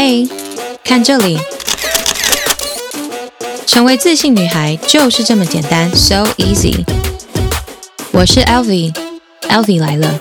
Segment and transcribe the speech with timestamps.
[0.00, 0.28] 嘿，
[0.84, 1.38] 看这里，
[3.66, 6.84] 成为自信女孩就是这么简单，so easy。
[8.12, 10.20] 我是 Elvi，Elvi 来了。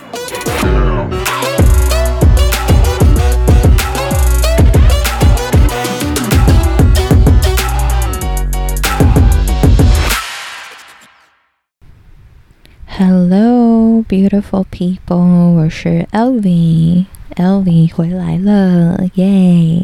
[12.98, 17.06] Hello, beautiful people，我是 Elvi。
[17.37, 19.83] Elvi 回来了，耶、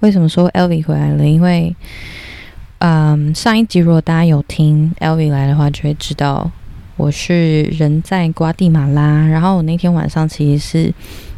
[0.00, 1.26] 为什么说 Elvi 回来了？
[1.26, 1.74] 因为，
[2.78, 6.50] 嗯，上一集如果大家有听 Elvi 来的话，就会知道
[6.96, 9.26] 我是人在瓜地马拉。
[9.26, 10.94] 然后我那天晚上其实是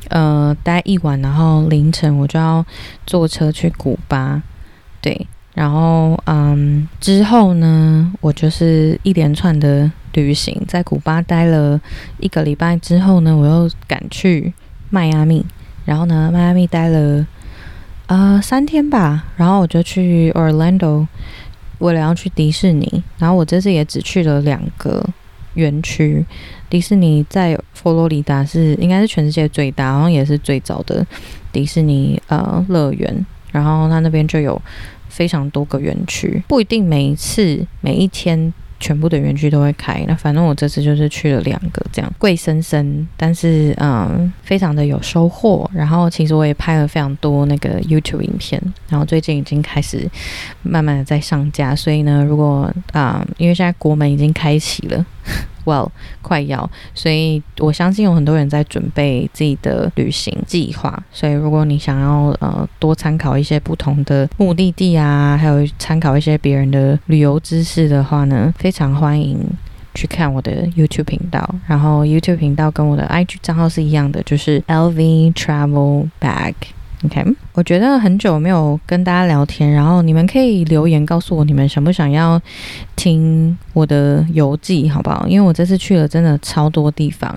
[0.08, 2.64] 呃待一晚，然后凌晨我就要
[3.06, 4.42] 坐车去古巴，
[5.00, 5.26] 对。
[5.52, 11.78] 然后嗯，之后呢，我就是一连串的旅行，在古巴待了
[12.18, 14.54] 一个礼拜之后呢，我又赶去。
[14.90, 15.46] 迈阿密，
[15.86, 17.26] 然后呢，迈阿密待了
[18.06, 21.06] 呃三天吧，然后我就去 Orlando，
[21.78, 25.04] 为了要去迪士尼，然后我这次也只去了两个
[25.54, 26.24] 园区。
[26.68, 31.06] 迪士尼在佛罗里达是应该是全世界最大，然后也是最早的
[31.50, 34.60] 迪士尼呃乐园，然后它那边就有
[35.08, 38.52] 非常多个园区，不一定每一次每一天。
[38.80, 45.70] 全部的园区都会开，那反正我这次就是去了两个，这样贵生生，但是嗯，非常的有收获。
[45.72, 50.10] 然后其实我也拍了非常多那个 YouTube 影片，然后最近已经开始
[50.62, 55.04] 慢慢的在上架，所以呢，如果啊、因为现在国门已经开启了。
[55.66, 55.90] Well，
[56.22, 61.00] 快要，所以我相信有很多人在准备自己的旅行计划。
[61.12, 69.38] 所以如果你想要呃多参考一些不同的目的地啊，还有参考一些别人的旅游知识的话呢，非常欢迎
[69.94, 71.54] 去看我的 YouTube 频道。
[71.66, 76.54] 然后 YouTube 频道跟我的 IG 账号是一样的，就是 LV Travel Bag。
[77.02, 82.38] OK，我觉得很久没有跟大家聊天，然后你们可以留言告诉我你们想不想要
[82.94, 85.26] 听我的游记，好不好？
[85.26, 87.34] 因为我这次去了真的超多地方，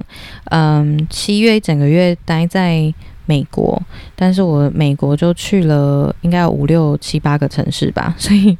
[0.51, 2.93] 嗯，七月一整个月待在
[3.25, 3.81] 美国，
[4.17, 8.57] 但是我美国就去了应该有五六七八个城市吧，所以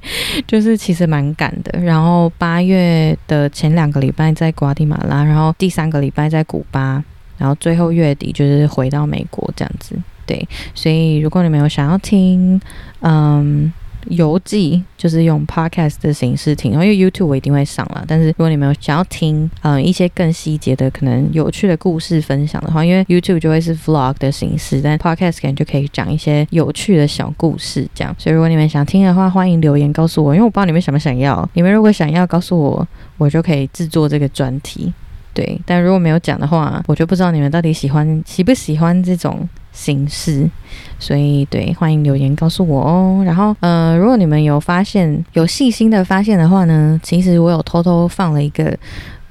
[0.48, 1.82] 就是其实蛮赶的。
[1.82, 7.04] 然后八月的前两个礼拜在瓜地马拉，然后第三个礼拜在古巴，
[7.38, 9.98] 然后最后月底就是回到美国这样子。
[10.26, 12.60] 对，所以如果你们有想要听，
[13.02, 13.72] 嗯，
[14.08, 18.04] 游记，就是用 podcast 的形式听，因为 YouTube 我一定会上了。
[18.06, 28.14] 但是如果你们有想要听，嗯，一些更细节的、可能有趣的故事分享的话，因为 YouTube 就会是 vlog 的形式，但 podcast 可能就可以讲一些有趣的小故事，这样。
[28.18, 31.50] 所以如果你们想听的话，欢迎留言告诉我，因为我不知道你们想不想要。
[31.54, 32.86] 你们如果想要告诉我，
[33.18, 34.92] 我就可以制作这个专题。
[35.34, 39.48] 对，但如果没有讲的话，我就不知道你们到底喜欢喜不喜欢这种。
[39.74, 40.48] 形式，
[41.00, 43.24] 所以对，欢迎留言告诉我哦。
[43.26, 48.78] 然后，呃，如果你们有发现，有细心的发现的话呢，其实我有偷偷放了一个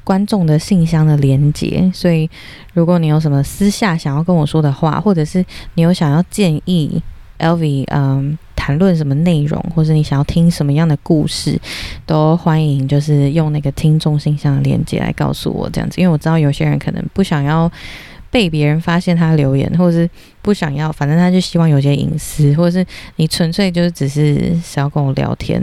[0.02, 1.88] 观众的信箱的连接。
[1.94, 2.28] 所以，
[2.74, 7.00] 如果你有什么私下想要跟我说的话，或者是你有想要建议
[7.38, 11.56] LV，嗯谈论什么内容，或者你想要听什么样的故事，
[12.04, 16.00] 都欢迎就是用那个听众信箱的连接来告诉我这样子。
[16.00, 17.70] 因为我知道有些人可能不想要。
[18.32, 20.10] 被别人发现他留言，或者是
[20.40, 25.62] 不想要，反正他就希望有些隐私，或者是你纯粹就是只是想要跟我聊天。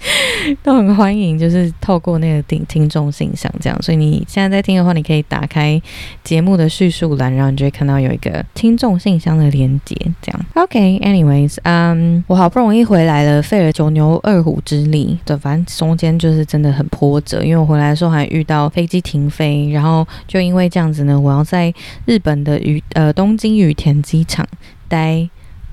[0.62, 5.80] 都很欢迎，就是透过那个听听众信箱这样，所以你现在在听的话，你可以打开
[6.22, 10.40] 节目的叙述栏，然后你就会看到有一个听众信箱的连接，这样。
[10.54, 21.72] OK，anyways，嗯，我好不容易回来了，费了九牛二虎之力，对，反正中间就是真的很波折，因为我回来的时候还遇到飞机停飞，然后就因为这样子呢，我要在
[22.06, 24.46] 日本的羽呃东京羽田机场
[24.88, 25.28] 待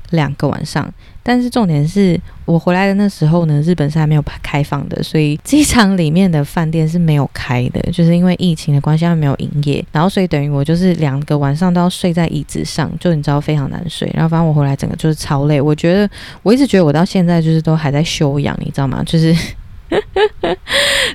[0.09, 0.91] 两个晚上。
[1.27, 9.83] 但是重点是我回来的那时候呢，日本是还没有开放的，所以机场里面的饭店是没有开的， 就是因为疫情的关系，它没有营业。
[9.91, 14.07] 然后所以等于我就是两个晚上都要睡在椅子上，就你知道非常难睡。
[14.13, 16.07] 然后反正我回来整个就是超累，我觉得
[16.43, 19.03] 我一直觉得我到现在就是都还在休养，你知道吗？
[19.03, 19.35] 就是。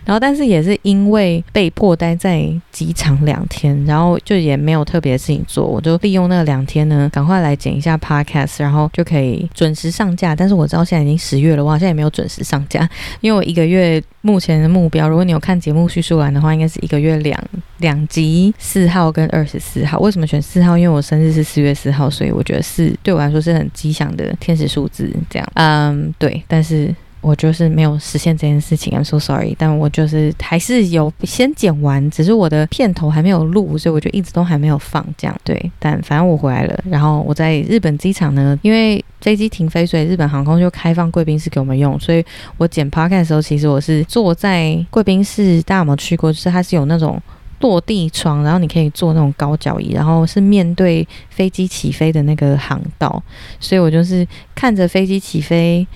[0.05, 10.35] 然后，但是也是因为被迫待在机场两天，然后就也没有特别的事情做，我就利用那两天呢，赶快来剪一下 podcast，然后就可以准时上架。
[10.35, 12.88] 但是我知道现在已经十月了，哇，现在也没有准时上架，
[13.20, 17.38] 因为我一个月目前的目标，如果你有看节目叙述栏的话，应该是一个月两
[17.79, 19.99] 两集，四号跟二十四号。
[20.00, 20.76] 为什么选四号？
[20.79, 25.11] 因为我生日是四月四号，所以我觉得四对我来说是很吉祥的天使数字。
[25.29, 26.94] 这样，嗯，对，但是。
[27.22, 29.55] 我就是没有实现这件事情，I'm so sorry。
[29.58, 35.40] 但我就是还是有先剪完，只是我的片头还没有录，所以我就一直都还没有放这样。
[35.44, 36.82] 对，但反正我回来了。
[36.87, 42.00] 然后我在日本机场呢，因为飞机停飞，所以日本航空就开放贵宾室给我们用。
[42.00, 42.25] 所以
[42.56, 46.32] 我剪 p o c a s t 的时候，其实我是坐在贵宾室，大家有没有去过？
[46.32, 47.20] 就是它是有那种
[47.61, 53.23] 落地窗，然后你可以坐那种高脚椅，然后是面对飞机起飞的那个航道。
[53.58, 55.87] 所以我就是看着飞机起飞。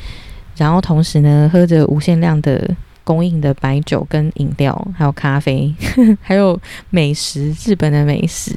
[0.56, 2.69] 然后同时呢，喝着无限量的
[3.03, 6.59] 供应的白酒跟饮料，还有咖啡，呵 呵还有
[6.89, 8.53] 美食，日本的美食，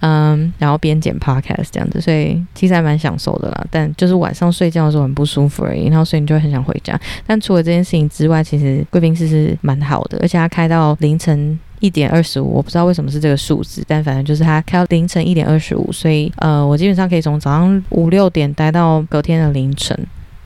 [0.00, 3.66] 嗯，然后边剪 podcast 这样子，所以其实还蛮享受的啦。
[3.70, 6.98] 但就是晚上睡觉的时候很不舒服而已，然后所以你就很想回家。
[7.26, 19.94] 但除了这件事情之外，其实贵宾室是蛮好的，而且它开到凌晨一点二十五，我不知道为什么是这个数字，但反正就是它开到凌晨一点二十五，所以呃，我基本上可以从早上五六点待到隔天的凌晨。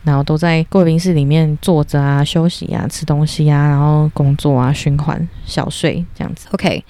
[0.09, 6.49] 然后都在贵宾室里面坐着啊，休息啊，吃东西啊，然后工作啊，循环小睡这样子。
[6.53, 6.83] OK，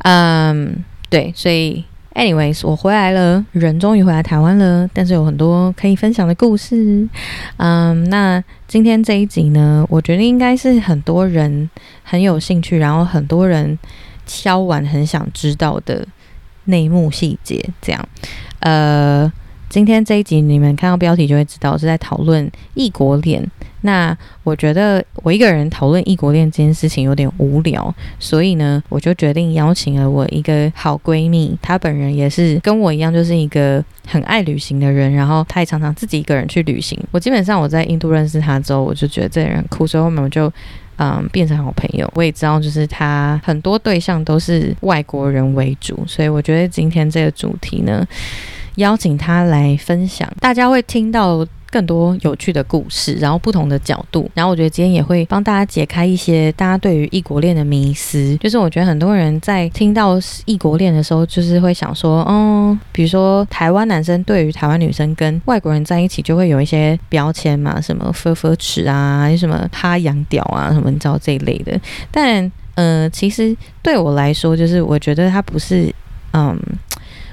[0.00, 7.08] 嗯，对，所以，anyways，我回来了，人终于回来台湾了，但是有很多可以分享的故事。
[7.58, 11.70] 嗯，那今天这一集呢，我觉得应该是很多人
[12.02, 13.78] 很有兴趣，然后很多人
[14.26, 16.06] 敲完很想知道的
[16.64, 18.08] 内幕细节，这样，
[18.58, 19.32] 呃。
[19.70, 23.40] 今天这一集，你们看到标题就会知道是在讨论异国恋。
[23.82, 35.12] 那我觉得我一个人讨论异国恋这件事情有点无聊，所以呢，我就决定邀请了我一个好闺蜜，她本人也是跟我一样，就是一个很爱旅行的人。
[35.12, 36.98] 然后她也常常自己一个人去旅行。
[37.12, 40.52] 我基本上我在印度认识她之后，我就觉得这人很酷，所以后面我就
[40.96, 42.10] 嗯变成好朋友。
[42.16, 48.04] 我也知道，就是她很多对象都是外国人为主，所以我觉得今天这个主题呢。
[48.80, 54.28] 邀请他来分享，大家会听到更多有趣的故事，然后不同的角度。
[54.34, 58.36] 然后我觉得今天也会帮大家解开一些大家对于异国恋的迷思。
[58.38, 71.78] 就是我觉得很多人在听到异国恋的时候，就是会想说，嗯，比如说台湾男生对于台湾女生跟外国人在一起，就会有一些标签嘛，什么“佛佛池”啊，还是什么“哈洋屌”啊，什么你知道这一类的。
[72.10, 75.94] 但，呃，其实对我来说，就是我觉得他不是，
[76.32, 76.58] 嗯。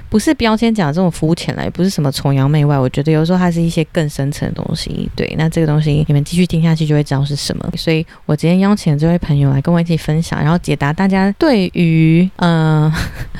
[0.08, 2.78] 不是标签讲这种肤浅来，也不是什么崇洋媚外。
[2.78, 5.10] 我觉得有时候它是一些更深层的东西。
[5.14, 7.70] 对，那这个东西你们继续听下去就会知道是什么。
[7.76, 12.90] 所以我今天邀请这位朋友来跟我一起分享，然后解答大家对于嗯、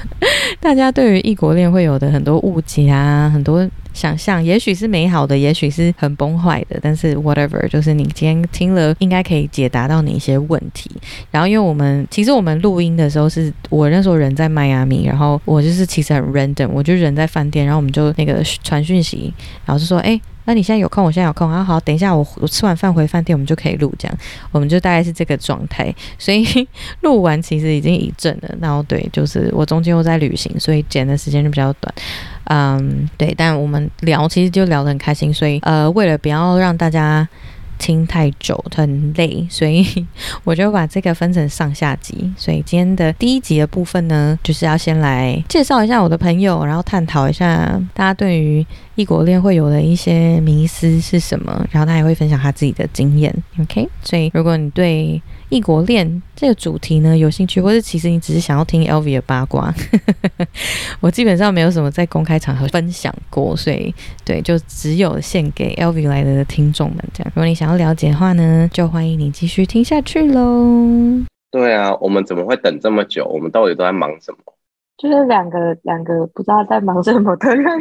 [0.61, 3.69] 大家对于异国恋会有的很多误解啊，很多。
[3.99, 10.89] 想象也许是美好的，也许是很崩坏的，但是 whatever，就是你今天听了，应该可以解答到你一些问题。
[11.33, 19.35] 然后，因为我们其实我们录音的时候是我那时候人在迈阿密，然后我就是其实很 random，我就人在饭店，然后我们就那个传讯息，
[19.67, 21.05] 然后就说，哎，那你现在有空？
[21.05, 21.51] 我现在有空。
[21.51, 24.19] 啊好，等一下我我吃完饭回饭店，我们就可以录这样，
[24.51, 25.95] 我们就大概是这个状态。
[26.19, 26.43] 所以
[27.03, 28.49] 录完其实已经一阵了。
[28.59, 31.95] 然后对，就是我中间又在旅行，所以剪的时间就比较短。
[32.45, 37.29] 嗯，对，但我们聊其实就聊得很开心，所以呃，为了不要让大家
[37.79, 40.07] 听太久很累，所以
[40.45, 42.31] 我就把这个分成上下集。
[42.37, 48.67] 所以今天的第一集的部分呢，就是要先来介绍一下我的朋友，然后探讨一下大家对于
[48.97, 53.35] 异国恋会有的一些迷思是什么，然后他也会分享他自己的经验。
[53.61, 59.73] OK，所以如果你对异国恋这个主题呢，有兴趣，或者其实你只是想要听 Elvi 的八卦，
[61.01, 67.33] 我基本上没有什么在公开场合分享过，所以对，就只有献给 Elvi 来的听众们这样。
[67.35, 71.25] 如果你想要了解的话呢，就欢迎你继续听下去喽。
[71.51, 73.25] 对啊，我们怎么会等这么久？
[73.25, 74.39] 我们到底都在忙什么？
[74.99, 77.67] 就是两个两个不知道在忙什么的人。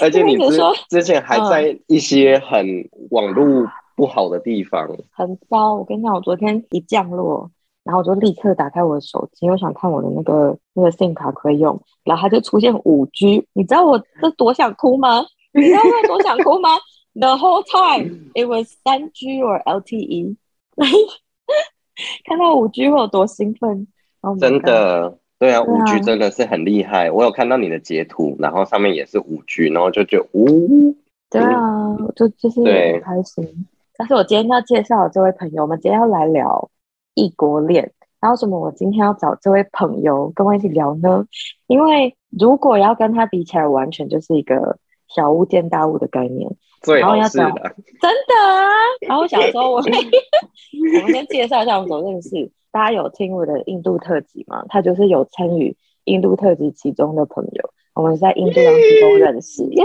[0.00, 2.64] 而且你之之前还在一些很
[3.10, 3.66] 网络。
[4.00, 7.50] 不好的地方很糟，我跟你讲，我昨天一降落，
[7.84, 15.26] 然后我就立刻打开我的手机，我想看我的那个那个 SIM 卡可以用，然后它就出现五 G，你知道我这多想哭吗？
[15.52, 16.70] 你知道我多想哭吗
[17.12, 20.36] ？The whole time it was 三 G or LTE，
[22.24, 23.86] 看到五 G 会有多兴奋
[24.22, 27.10] ？Oh、真的，对啊，五 G 真的是很厉害。
[27.10, 30.96] 我有看到你的截图，然后上面也是五 G，然后就觉得，呜，
[31.28, 33.66] 对啊，就就是很开心。
[34.00, 36.70] 但是我今天要介绍的这位朋友，我们今天要来聊
[37.12, 37.92] 异国恋。
[38.18, 41.26] 然后什么我今天要找这位朋友跟我一起聊呢？
[41.66, 46.50] 因为如果要跟他比起来，完全就是一个小巫见大巫的概念。
[46.98, 48.70] 然后要找真的啊！
[49.06, 49.76] 然后小时候我，
[50.96, 52.50] 我们先介绍一下我们怎么认识。
[52.72, 54.64] 大家有听我的印度特辑吗？
[54.70, 57.70] 他就是有参与印度特辑其中的朋友。
[57.94, 59.84] 我们是在印度洋之中认识，耶！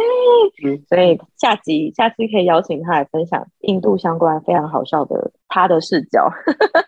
[0.87, 6.29] 所以下集下次可以邀请他来分享印度相关非常好笑的他的视角。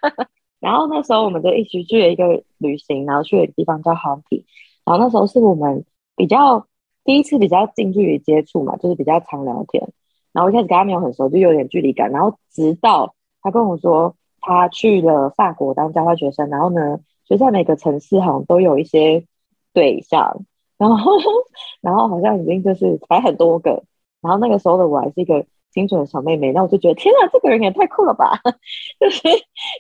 [0.59, 4.43] 然后那时候我们就一起去了一个旅行，然后去了一个地方叫 Hampi。
[4.85, 6.65] 然后那时候是我们比较
[7.03, 9.87] 第一次比较近距离接触嘛，就是比较常聊天。
[10.33, 12.11] 然后一开始跟他没有很熟，就有点距离感。
[12.11, 19.25] 然后直到他跟我说他去了法国当交换学生，然后呢，就在每个城市好像都有一些
[19.73, 20.45] 对象，
[20.77, 21.11] 然后
[21.81, 23.83] 然后好像已经就是才很多个。
[24.21, 25.45] 然后那个时候的我还是一个。
[25.69, 28.39] 清纯的小妹妹，那我就觉得天啊，这个人也太酷了吧！
[28.99, 29.21] 就是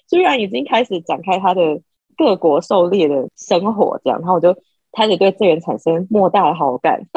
[0.07, 1.81] 居然已经开始展开他的
[2.15, 4.55] 各国狩猎的生活，这样，然后我就
[4.91, 7.01] 开始对这人产生莫大的好感。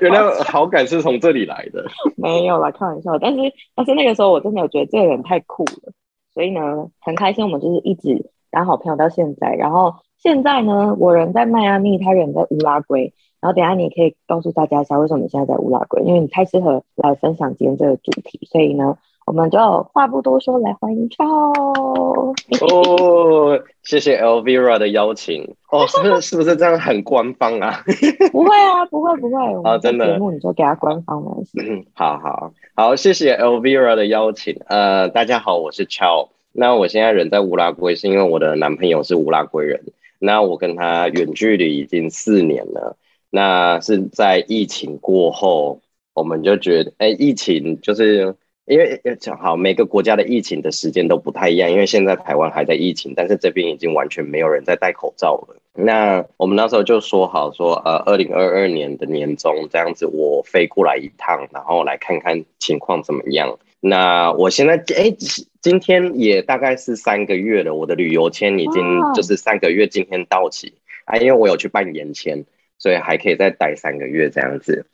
[0.00, 1.84] 原来好感是从这里来的？
[2.16, 3.18] 没有啦，开玩笑。
[3.18, 3.40] 但是
[3.74, 5.92] 但是那个时候我真的有觉得这个人太酷了，
[6.34, 9.54] 所以呢，很开心，我们就是一直当好朋友到现在。
[9.54, 13.12] 然后现在呢，我人在迈阿密，他人在乌拉圭。
[13.40, 16.02] 然后等下你可以告诉大家一下，为什么你现在在乌拉圭？
[16.02, 19.58] 因为你太适合来分享今天这个主题，所以呢，我们就
[19.92, 22.34] 话不多说，来欢迎 Chow。
[22.60, 25.44] 哦，谢谢 Elvira 的邀请。
[25.70, 27.84] 哦，是不是是不是这样很官方啊？
[28.32, 29.36] 不会啊，不会不会。
[29.62, 30.14] 啊，真的。
[30.14, 31.36] 节目你就给他官方了。
[31.56, 34.60] 嗯，好好好，谢谢 Elvira 的邀请。
[34.66, 36.30] 呃，大家好，我是 Chow。
[36.58, 39.82] 那我现在人在乌拉圭，是因为我的男朋友是乌拉圭人。
[40.18, 42.96] 那我跟他远距离已经四年了。
[43.30, 45.80] 那是在疫情过后，
[46.14, 48.34] 我们就觉得，哎、疫情就是
[48.66, 55.56] 因为要讲好每个国家的疫情的时间都不太一样，因为现在台湾还在疫情，但是这边已经完全没有人在戴口罩了。
[55.74, 63.58] 那我们那时候就说好说，呃，二零二二年的年终这样子，我飞过来一趟，然后来看看情况怎么样。
[63.88, 65.16] 那我现在，哎、欸，
[65.60, 68.82] 今天也大概是三个月了，我的旅游签已经
[69.14, 70.74] 就是三个月，今天到期。
[71.04, 72.44] 啊，因为我有去办延签。
[72.78, 74.84] 所以还可以再待三个月这样子，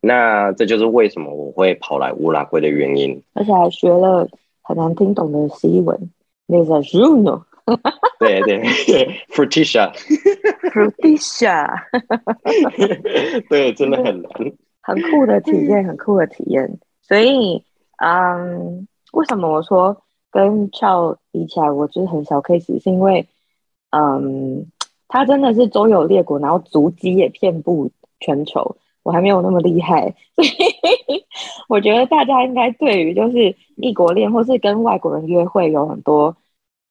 [0.00, 4.28] 那这就是为什么我会跑来乌拉圭的原因，而且还学了
[4.62, 6.08] 很难听懂的西文，
[6.46, 7.42] 那个 Juno，
[8.20, 8.62] 对对，
[9.34, 11.66] Frutisha，Frutisha，
[13.50, 14.30] 对，真的很难，
[14.80, 16.78] 很酷的体验，很酷的体验。
[17.02, 17.64] 所以，
[18.04, 23.26] 嗯，为什么我说跟俏比起来，我就是很小 case，是因为，
[23.90, 24.66] 嗯。
[25.14, 28.76] 他真的是周游列国，然后足迹也遍布全球。
[29.02, 31.22] 我还没有那么厉害， 所以
[31.68, 36.34] 我觉得大家应该对于就是异国恋或是跟外国人约会有很多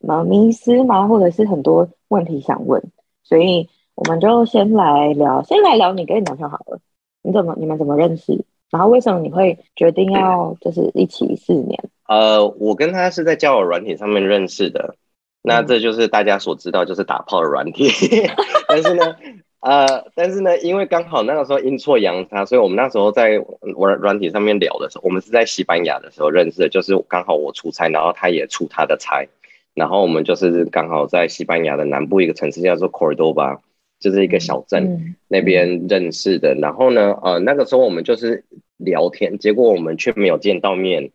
[0.01, 1.07] 什迷思吗？
[1.07, 2.79] 或者是很多问题想问，
[3.23, 6.79] 所以我们就先来聊，先来聊你跟你男朋友好了。
[7.23, 8.45] 你怎么你们怎么认识？
[8.71, 11.77] 然后为什么你会决定要就是一起四年？
[12.07, 14.95] 呃，我跟他是在交友软体上面认识的。
[15.43, 17.89] 那这就是大家所知道，就是打炮的软体。
[18.69, 19.15] 但是呢，
[19.61, 23.43] 呃，但是呢，因为刚好那个时候阴错阳差，所以我们那时候在
[23.75, 29.25] 软软体上面聊的时候，我们是在西班牙的时候认识的，就是刚好我出差，然后他也出他的差，
[29.73, 33.57] 然后我们就是刚好在西班牙的南部一个城市叫做 Cordoba，
[34.01, 36.53] 就是一个小镇、嗯、那边认识的。
[36.55, 38.43] 然后呢，呃，那个时候我们就是
[38.75, 41.11] 聊天，结果我们却没有见到面。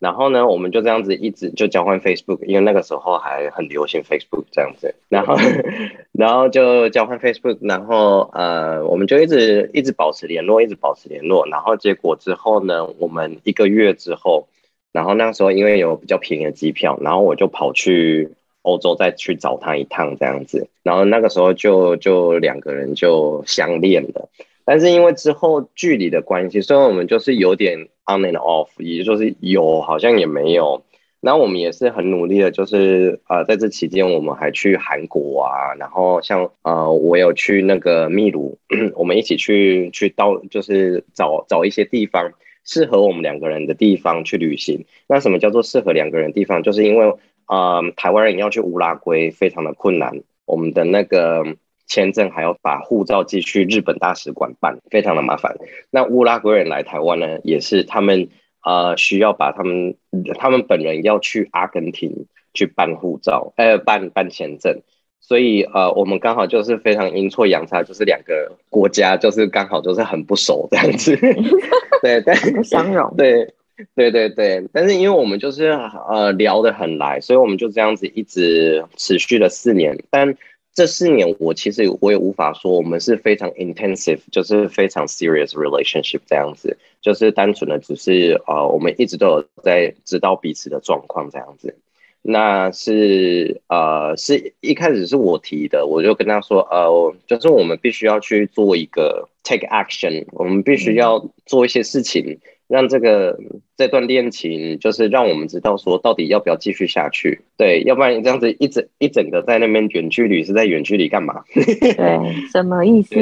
[0.00, 4.94] 然后呢，我们就这样子一直就交换 Facebook，因为那个时候还很流行 Facebook 这样子。
[5.10, 5.36] 然后，
[6.12, 11.46] 然后就交换 Facebook，然后呃，我们就一直一直保持联络，一直保持联络。
[11.48, 14.48] 然后结果之后呢，我们一个月之后，
[14.90, 18.30] 然后那时候因为有比较便宜的机票，然后我就跑去
[18.62, 20.68] 欧洲再去找他一趟这样子。
[20.82, 24.28] 然后那个时候就就两个人就相恋了。
[24.64, 30.82] 但是因为之后距离的关系，所以我们就是有点 on and off，也就是有好像也没有。
[31.22, 38.58] 那我们也是很努力的，就是呃在这期间我们还去韩国啊，然后像呃我有去那个秘鲁，
[38.96, 42.32] 我们一起去去到就是找找一些地方
[42.64, 44.86] 适合我们两个人的地方去旅行。
[45.08, 46.62] 那什么叫做适合两个人的地方？
[46.62, 47.12] 就是因为
[47.50, 51.44] 呃台湾人要去乌拉圭非常的困难，我们的那个。
[51.92, 55.56] 签证还要把护照寄去日本大使馆办，非常的麻烦。
[55.90, 58.28] 那乌拉圭人来台湾呢，也是他们
[58.64, 59.96] 呃需要把他们
[60.38, 64.82] 他们本人要去阿根廷去办护照，呃办办签证。
[65.20, 71.16] 所以呃我们刚好就是非常阴错阳差，就是两个国家就是刚好就是很不熟这样子。
[72.02, 73.12] 对，但不相容。
[73.16, 73.52] 对
[73.96, 75.66] 对对对，但是因为我们就是
[76.08, 80.36] 呃聊得很来，所以我们就这样子一直持续了四年，但。
[80.72, 91.76] 这四年，我其实我也无法说我们是非常 intensive，就是非常 serious relationship 这样子，就是单纯的只是呃，我们一直都有在知道彼此的状况这样子。
[92.22, 102.38] 那是呃，是一开始是我提的，我就跟他说，呃，就是我们必须要去做一个 take action，我们必须要做一些事情，
[102.70, 103.36] 让这个
[103.76, 107.40] 这段恋情，就是让我们知道说到底要不要继续下去。
[107.58, 111.42] 对，要不然这样子一整一整个在那边远距离是在远距离干嘛？
[111.52, 113.16] 对，什么意思？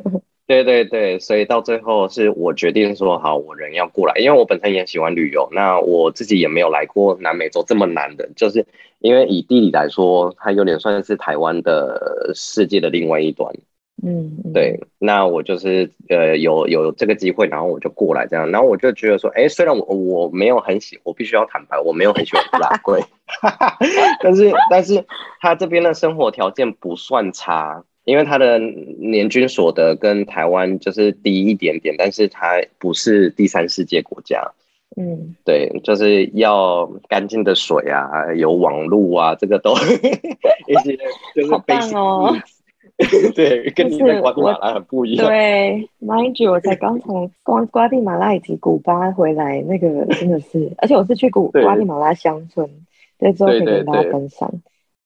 [0.48, 5.46] 对对对，所以到最后是我决定说好，我人要过来，因为我本身也喜欢旅游。
[5.52, 8.64] 那我自己也没有来过南美洲这么难的，就是
[9.00, 13.54] 因为以地理来说，它有点算是台湾的世界的另外一端。
[14.02, 14.80] 嗯，对。
[14.98, 23.00] 那我就是呃有有这个机会，然后我就过来这样，然后我就觉得说，哎，虽然我我没有很喜，我必须要坦白，我没有很喜欢布拉圭，
[24.22, 25.04] 但是但是
[25.40, 27.84] 他这边的生活条件不算差。
[28.04, 34.52] 因为他的年均所得跟台湾就是低一点点，但是他不是第三世界国家。
[34.96, 39.74] 嗯，对，就是要干净的水啊，有网路啊，这个都
[40.68, 40.96] 一些
[41.34, 42.36] 就是好棒哦。
[43.34, 45.26] 对，跟你在瓜地马拉很不一样。
[45.26, 52.66] 对，mind you，我才刚从瓜瓜地马拉以及古巴回来，那个真的是，而且我是去古瓜地马拉乡村，
[53.18, 54.50] 对，之后可以跟大家分享。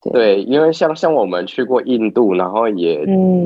[0.02, 3.04] 对，对，因为像像我们去过印度，然后也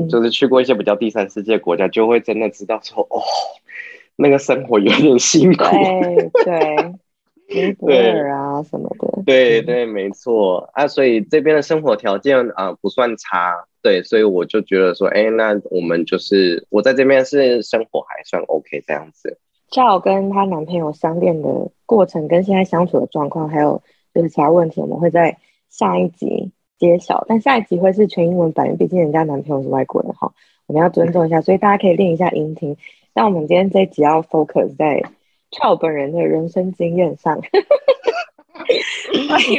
[0.09, 3.19] 就是去过一些比较第三世界国家，嗯、就会真的知道说，哦，
[4.15, 5.63] 那个生活有点辛苦。
[5.65, 6.93] 对对，
[7.49, 9.23] 尼泊尔啊什么的。
[9.25, 19.37] 对对，没错啊，所以这边的生活条件啊、呃、不算差，对，所以我就觉得说，哎，那我们就是我在这边是生活还算 OK 这样子。
[19.69, 21.47] 像我跟她男朋友相恋的
[21.85, 23.81] 过程，跟现在相处的状况，还有
[24.13, 25.37] 就是其他问题，我们会在。
[25.67, 30.31] 下一集揭晓，但下一集会是全英文版，毕竟人家男朋友是外国人哈，
[30.67, 32.77] 我们要尊重一下，所以大家可以练一下音听。
[33.13, 35.03] 那我们今天这一集要 focus 在
[35.55, 37.39] Chao 本人的人生经验上。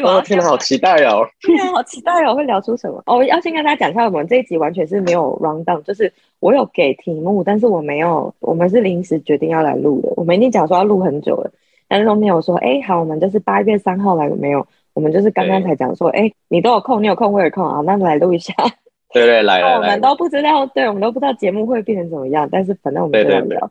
[0.05, 1.27] 我天，好期待哦！
[1.41, 2.35] 天啊，好期待哦！
[2.35, 3.03] 会聊出什么？
[3.07, 10.13] 哦，要先跟大家讲一下，我们这一集完全是没有 rundown，就是我有给题目，但是我没有，我们是临时决定要来录的。
[10.17, 11.51] 我们已经讲说要录很久了，
[11.89, 14.67] 但是都没有说，哎，好，我们就是八月三号来，没有。
[14.95, 18.53] 我们就是刚刚才讲说，哎、欸，你都有空，你有空，我有空啊，那来录一下。
[19.13, 19.77] 对对，来来。
[19.77, 23.71] 我们都不知道，对，我们都不知道节目会变成怎么样，但是反正我们就来聊。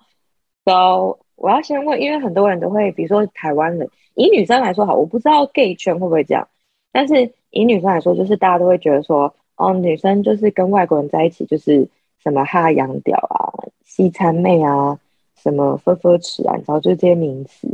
[0.65, 6.47] So，我要先问，因为很多人都会，比如说台湾人，以女生来说好，我不知道 gay 圈会不会这样，
[6.91, 11.87] 但是以女生来说，就是大家都会觉得说，哦，女生就是跟外国人在一起，就是
[12.23, 14.99] 什么哈洋屌啊、西餐妹啊、
[15.35, 17.67] 什么分分尺啊，你知道，就是这些名词。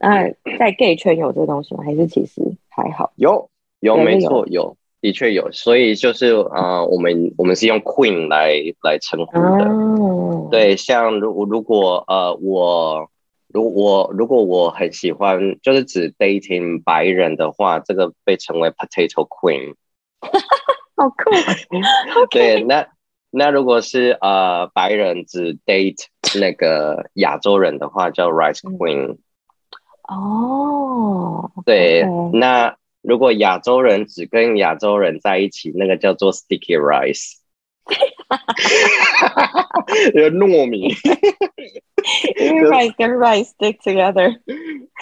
[0.00, 1.84] 那在 gay 圈有这个东西吗？
[1.84, 2.42] 还是其实？
[2.68, 3.48] 还好，有
[3.80, 13.10] 有没错有，的确有，所以就是呃，我们我们是用 Queen 来来称呼的，哦、对，像如如果呃我
[13.48, 19.74] 如我如果我很喜欢，就是指 dating 白人的话，这个被称为 Potato Queen，
[20.96, 21.30] 好酷，
[22.30, 22.86] 对，那
[23.30, 26.04] 那如果是呃白人只 date
[26.38, 29.18] 那个亚洲人的话，叫 Rice Queen。
[30.08, 32.38] 哦，对，okay.
[32.38, 37.34] 那如果亚洲人只跟亚洲人在一起，那个叫做 sticky rice，
[40.14, 40.94] 有糯米，
[42.38, 44.38] 因为 rice 跟 rice stick together，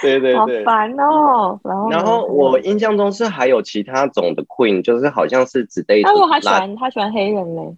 [0.00, 1.60] 对对对，好烦哦。
[1.62, 7.76] 然后，然后我印象中是还有其他种的 queen，就是好像是只对，但我还喜欢他喜欢黑人嘞，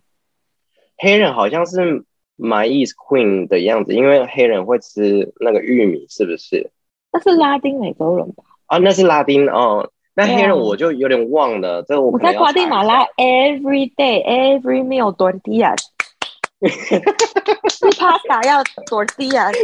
[0.98, 2.04] 黑人好像是
[2.38, 6.70] my east queen 的样子，因为黑人会吃那个玉米，是不是？
[7.12, 8.44] 那是拉丁美洲人吧？
[8.66, 9.90] 啊，那是拉丁哦。
[10.14, 15.79] 那黑人我就有点忘了，这个我我在瓜地马拉，every day every meal tortillas，
[17.70, 19.55] 是 pasta 要 tortillas。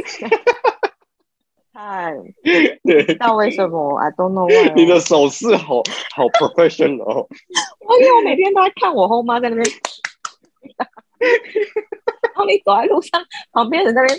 [1.72, 4.72] 看，不知道为什么？I don't know why。
[4.74, 5.82] 你的手势好
[6.16, 7.28] 好 professional。
[7.80, 9.66] 我因为我每天都在看我后妈在那边，
[10.78, 14.18] 然后你走在路上，旁边人在那边。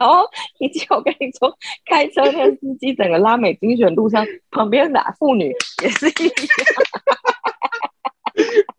[0.00, 0.24] 然后
[0.58, 6.26] 以及我跟你说，开车那个司机整个拉美精选路上旁边的妇女也是一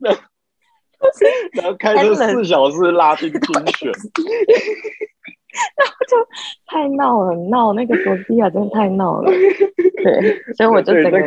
[0.01, 0.17] 样，
[1.53, 3.39] 然后开车四小时拉丁精
[3.77, 3.91] 选，
[5.77, 6.17] 然后就
[6.65, 11.19] 太闹了，闹那个索菲亚真的太闹了，对，所以我就整个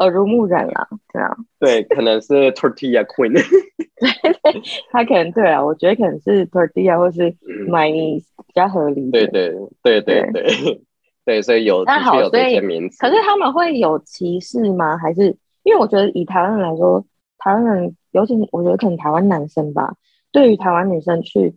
[0.00, 7.34] 耳耳濡目染了，对啊， 对，可能是 tortilla queen，对对， 他可能对啊，我觉得可能是 tortilla 或是
[7.68, 8.22] my。
[8.46, 10.82] 比较合理，对对对对对
[11.24, 12.98] 对，所以有那好，有这些名词。
[12.98, 14.96] 可是他们会有歧视吗？
[14.96, 15.26] 还是
[15.62, 17.04] 因为我觉得以台湾人来说，
[17.38, 19.94] 台湾人尤其我觉得可能台湾男生吧，
[20.32, 21.54] 对于台湾女生去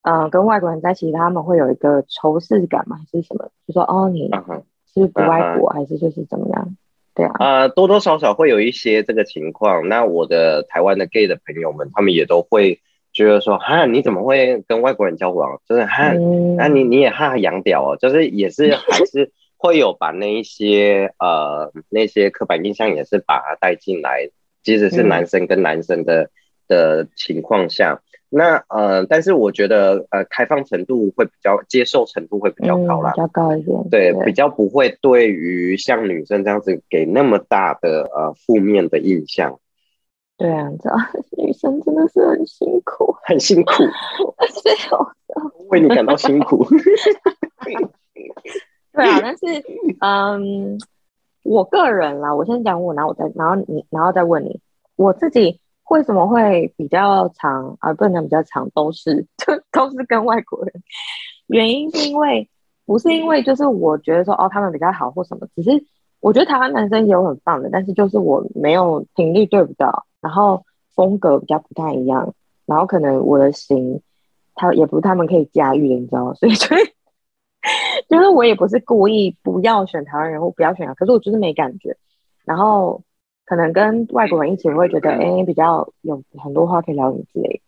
[0.00, 2.96] 嗯、呃、跟外国人在一起，他们会有一个仇视感吗？
[2.96, 3.50] 还是什么？
[3.66, 4.30] 就说哦，你
[4.94, 6.76] 是不是不爱国，还是就是怎么样？
[7.20, 9.88] 对啊，多多少少会有一些这个情况。
[9.88, 12.80] 那我的台湾的 gay 的朋友们，他们也都会
[13.12, 15.60] 觉得说，哈，你怎么会跟外国人交往？
[15.68, 16.12] 就是哈，
[16.56, 24.30] 那、你你也哈洋屌哦，就是也是还是会有把那一些呃那些刻板印象也是把它带进来，
[24.62, 26.30] 即使是男生跟男生的、嗯、
[26.68, 28.00] 的情况下。
[28.32, 33.88] 那呃，但是我觉得呃，开放程度会比较，接受程度会比较高啦，嗯、比较高一点。
[33.90, 39.58] 对，对比较不会对于像女生这样子给那么大的呃负面的印象。
[40.36, 40.94] 对啊，你知道
[41.36, 43.72] 女生真的是很辛苦，很辛苦。
[45.70, 46.64] 为你感到辛苦。
[48.92, 49.44] 对啊，但是
[50.00, 50.78] 嗯，
[51.42, 54.60] 我个人啦，我先讲我，然后我再，然后你，然后再问你，
[54.94, 55.58] 我自己。
[55.90, 57.92] 为什么会比较长啊？
[57.94, 60.72] 不能比较长，都是 就都是跟外国人。
[61.48, 62.48] 原因是因为
[62.86, 65.84] 不是因为就是我觉得说哦他们比较好或什么，只是
[66.20, 72.34] 我觉得台湾男生也有很棒的，但是就是我没有频率对不到，然后风格比较不太一样，
[72.66, 74.00] 然后可能我的型
[74.54, 76.34] 他也不是他们可以驾驭的，你知道吗？
[76.34, 76.82] 所以所以
[78.08, 81.96] 就是我也不是故意不要选台湾人或不要选啊，可是我就是没感觉，
[82.44, 83.02] 然后。
[83.50, 87.60] 可能跟外国人一起会觉得，哎、欸，比较有很多话可以聊你之类。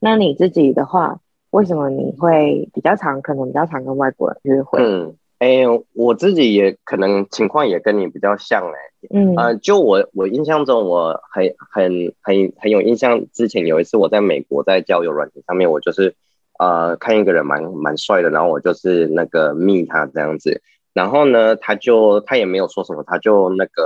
[0.00, 1.20] 那你自己的话，
[1.50, 4.82] 为什么你会比较常，可能比较常跟外国人约会？
[4.82, 16.14] 嗯，哎、欸，我自己也可能情况也跟你比较像、欸，哎，嗯，呃，就我我印象中，我很很很很有印象，之前有一次我在美国在交友软件上面，我就是
[16.58, 20.62] 呃看一个人蛮蛮帅的，然后我就是那个密他这样子，
[20.94, 23.82] 然后呢，他就他也没有说什么，他就那个。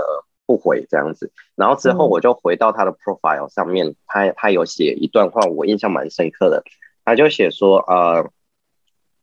[0.51, 6.65] 不回这样子，然后之后我就回到他的 profile 上面，嗯、他他有写一段话，我印象蛮深刻的。
[7.05, 8.29] 他就写说，呃，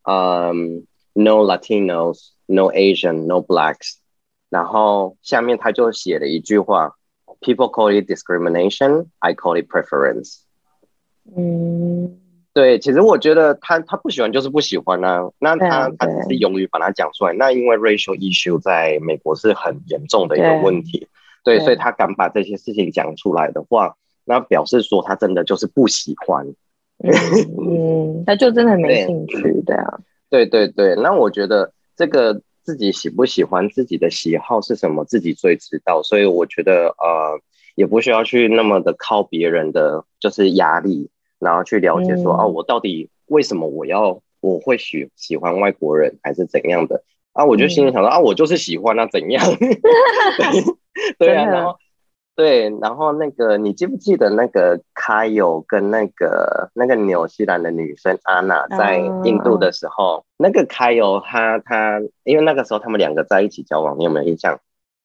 [0.03, 3.97] 嗯，no Latinos, no Asian, no blacks。
[4.49, 6.95] 然后下面他就写了一句话
[7.41, 10.43] ，people call it discrimination, I call it preference。
[11.35, 12.21] 嗯，
[12.58, 17.34] 对，其实我觉得他他不喜欢就是不喜欢啊，那他他只是勇于把它讲出来。
[17.34, 21.08] 那因为 racial issue 在美国是很严重的一个问题。
[21.43, 26.48] 对，所以他敢把这些事情讲出来的话，那表示说他真的就是不喜欢，
[27.04, 30.00] 嗯，他就真的没兴趣，对啊，
[30.32, 30.96] 对对对。
[30.96, 36.02] 那我觉得这个自己喜不喜欢自己的喜好是什么，自己最知道。
[36.02, 37.39] 所以我觉得呃，
[37.76, 47.45] 也不需要去那么的靠别人的就是压力，然后去了解说、嗯、啊，我到底为什么我要我会喜喜欢外国人还是怎样的啊？
[47.45, 49.43] 我就心里想说、嗯、啊，我就是喜欢那、啊、怎样。
[51.19, 51.78] 对啊，然后
[52.36, 64.60] 对，然后那个你记不记得那个凯友跟那个那个纽西兰的女生安娜在印度的时候，嗯、那个凯友他他因为那个时候他们两个在一起交往，你有没有印象？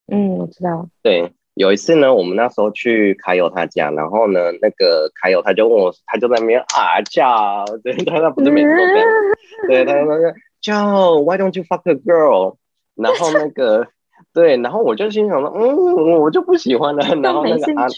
[0.09, 0.89] 嗯，我知道。
[1.03, 12.57] 对，有一次呢，我们那时候去凯友他家，然后呢，那个凯友他就问我，他就在那边啊叫，对，他他不是每次都这样，嗯、对，他说那个叫 Why don't you fuck a girl？
[12.95, 13.87] 然后那个。
[14.35, 17.03] 对，然后我就心想说，嗯，我就不喜欢了。
[17.17, 17.89] 然后那个安，啊、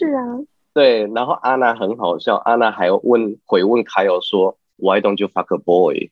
[0.72, 6.10] 对，然后安娜很好笑，安娜还问回问凯友说，Why don't you fuck a boy？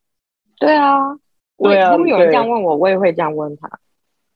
[0.61, 1.19] 对啊，
[1.59, 3.69] 对啊，如果有人这样问我，我也会这样问他。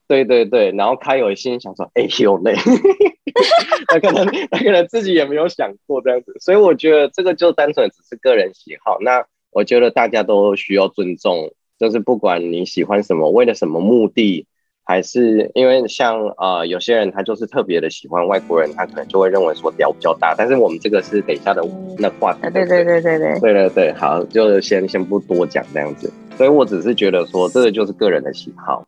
[0.09, 2.55] 对对对，然后凯友心想说，哎呦嘞，
[3.89, 8.99] 他可能他可能自己也没有想过这样子，所以我觉得这个就单纯只是个人喜好。
[9.01, 14.47] 那我觉得大家都需要尊重，就是不管你喜欢什么，为了什么目的。
[14.89, 20.33] 还是因为像呃有些人他就是特别的喜欢外国人，他可能就会认为说屌比较大。
[20.39, 21.61] 但是我们这个是等一下的
[21.99, 26.09] 那话题，对对对对对，对对对，好，就先先不多讲这样子。
[26.37, 28.87] 所以我只是觉得说这个就是个人的喜好。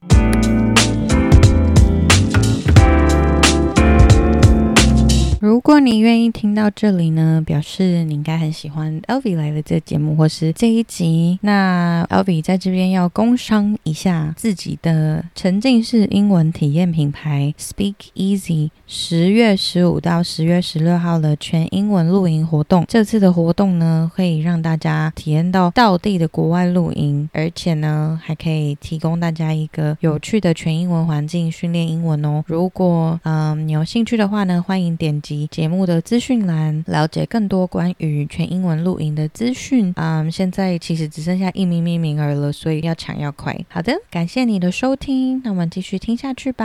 [5.40, 11.38] 如果你愿意听到这里呢，表示你应该很喜欢 Elvie 来的这节目或是这一集。
[11.42, 22.84] 那 Elvie 在这边要工商一下自己的沉浸式英文体验品牌 Speak Easy，十月十五到十月十六号的全英文露营活动。
[22.88, 32.42] 这次的活动呢，可以让大家体验到道地的国外露营，而且呢，还可以提供大家一个有趣的全英文环境训练英文哦。
[32.48, 35.27] 如果嗯你有兴趣的话呢，欢迎点击。
[35.28, 39.92] 及节目的资讯栏，了解更多关于全英文露营的资讯。
[39.94, 43.54] 嗯，现在其实只剩下一名名名额了，所以要抢要快。
[43.68, 46.64] 好的，感谢你的收听，那我们继续听下去吧。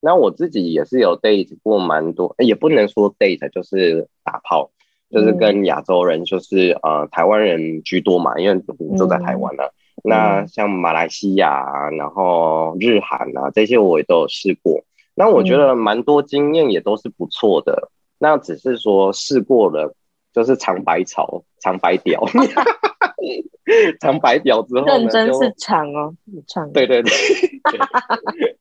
[0.00, 4.72] 那我自己也是有 date 过蛮多，也不能说 date，就是打炮。
[5.10, 9.72] 就是跟亚洲人，就是呃台湾人居多嘛，因为我住在台湾了。
[9.72, 9.74] 嗯、
[10.06, 14.84] 那像马来西亚啊，然后日韩啊这些我也都有试过。
[15.14, 17.72] 那我觉得蛮多经验也都是不错的。
[17.72, 19.94] 嗯、那只是说试过了，
[20.32, 22.22] 就是尝百草，尝百屌，
[24.00, 26.14] 尝百屌之后呢，认真是尝哦，
[26.46, 26.70] 尝。
[26.72, 27.10] 对对对。
[27.10, 28.56] 对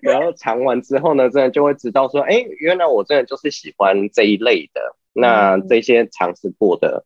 [0.00, 4.94] 然后尝完之后呢，真的就会知道说，哎，原来我真的就是喜欢这一类的。
[5.12, 7.04] 那这些尝试过的，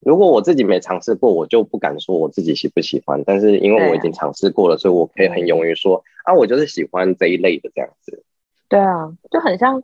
[0.00, 3.22] 如果我自己没尝试过，我就不敢说我自己喜不喜欢。
[3.26, 8.24] 但是因为我已经尝试过了，所以我可以很勇于说，啊，我就是喜欢这一类的这样子。
[8.68, 9.82] 对啊，就很像，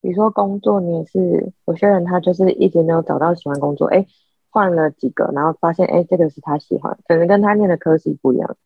[0.00, 4.06] 比如说工作，你也是有些人他就是一直没有找到喜欢工作，哎，
[4.50, 8.56] 换了几个，然后发现，哎，这个是他喜欢，可能跟他念的科系不一样。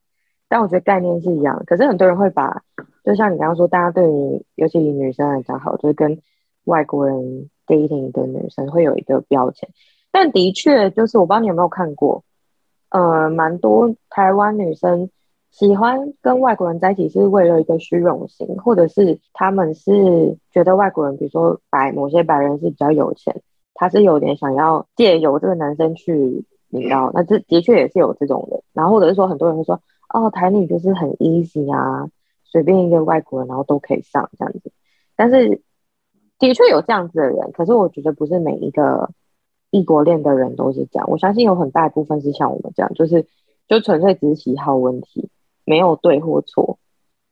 [0.48, 2.62] 但我觉得概念是一样，可是很多人会把，
[3.04, 6.20] 就像你刚刚说，大家对于尤其以女生来讲，好，就是跟
[6.64, 9.70] 外国人 dating 的女生会有一个标签。
[10.10, 12.22] 但的确，就是我不知道你有没有看过，
[12.90, 15.10] 呃，蛮多台湾女生
[15.50, 23.42] 喜欢跟外国人在一起，是为了一个虚荣心，或者是他们是觉得外国人，比如说白某些白人是比较有钱，
[23.74, 28.62] 他是有点想要借由这个男生去，你知道，那这的确也是有这种的。
[28.72, 29.80] 然后或者是说，很多人会说。
[30.12, 32.10] 哦，台女就是很 easy 啊，
[32.42, 34.72] 随便一个外国人然后都可以上这样子。
[35.14, 35.60] 但是
[36.36, 39.10] 的确有这样子的人，可是我觉得不是每一个
[39.70, 41.10] 异国恋的人都是这样。
[41.10, 43.26] 我相信有很大一部分是像我们这样，就是
[43.68, 45.28] 就纯粹只是喜好问题，
[45.64, 46.78] 没有对或错，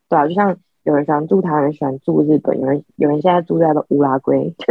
[0.09, 4.55] 对啊，就像有人喜欢住台湾，有人喜欢住日本，有人有人现在住在了乌拉圭，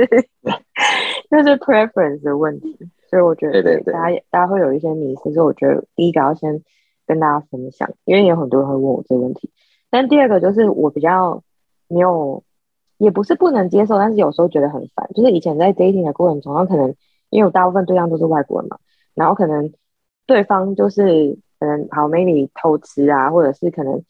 [1.30, 2.78] 就是 preference 的问题。
[3.10, 6.62] 所以我觉得大家大家会有一些迷思，所以我觉得第一个要先。
[7.10, 9.50] 跟大家分享，因为有很多人会问我这个问题。
[9.90, 11.42] 但第二个就是我比较
[11.88, 12.44] 没有，
[12.98, 15.10] 也不是不能接受，但是有时候觉得很烦。
[15.16, 16.94] 就是以前在 dating 的过程中，可能
[17.30, 18.78] 因为我大部分对象都是外国人嘛，
[19.14, 19.74] 然后可能
[20.26, 24.04] 对方就是可能好 maybe 偷吃啊，或者是可能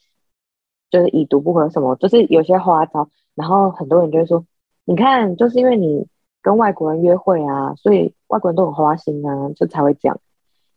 [0.90, 3.10] 就是已读不回什么，就是有些花招。
[3.36, 4.46] 然后很多人就会说，
[4.86, 6.08] 你看，就是因为你
[6.42, 10.20] 跟外国人约会啊，所以外国人都很花心啊，就才会这样。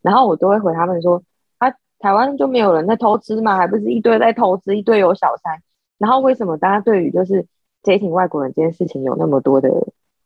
[0.01, 1.23] 然后我都会回他们说。
[1.57, 3.55] 啊台湾就没有人在偷吃嘛？
[3.57, 5.61] 还不是一堆在偷吃，一堆有小三。
[5.99, 7.45] 然后为什么大家对于就是
[7.83, 9.69] dating 外国人这件事情有那么多的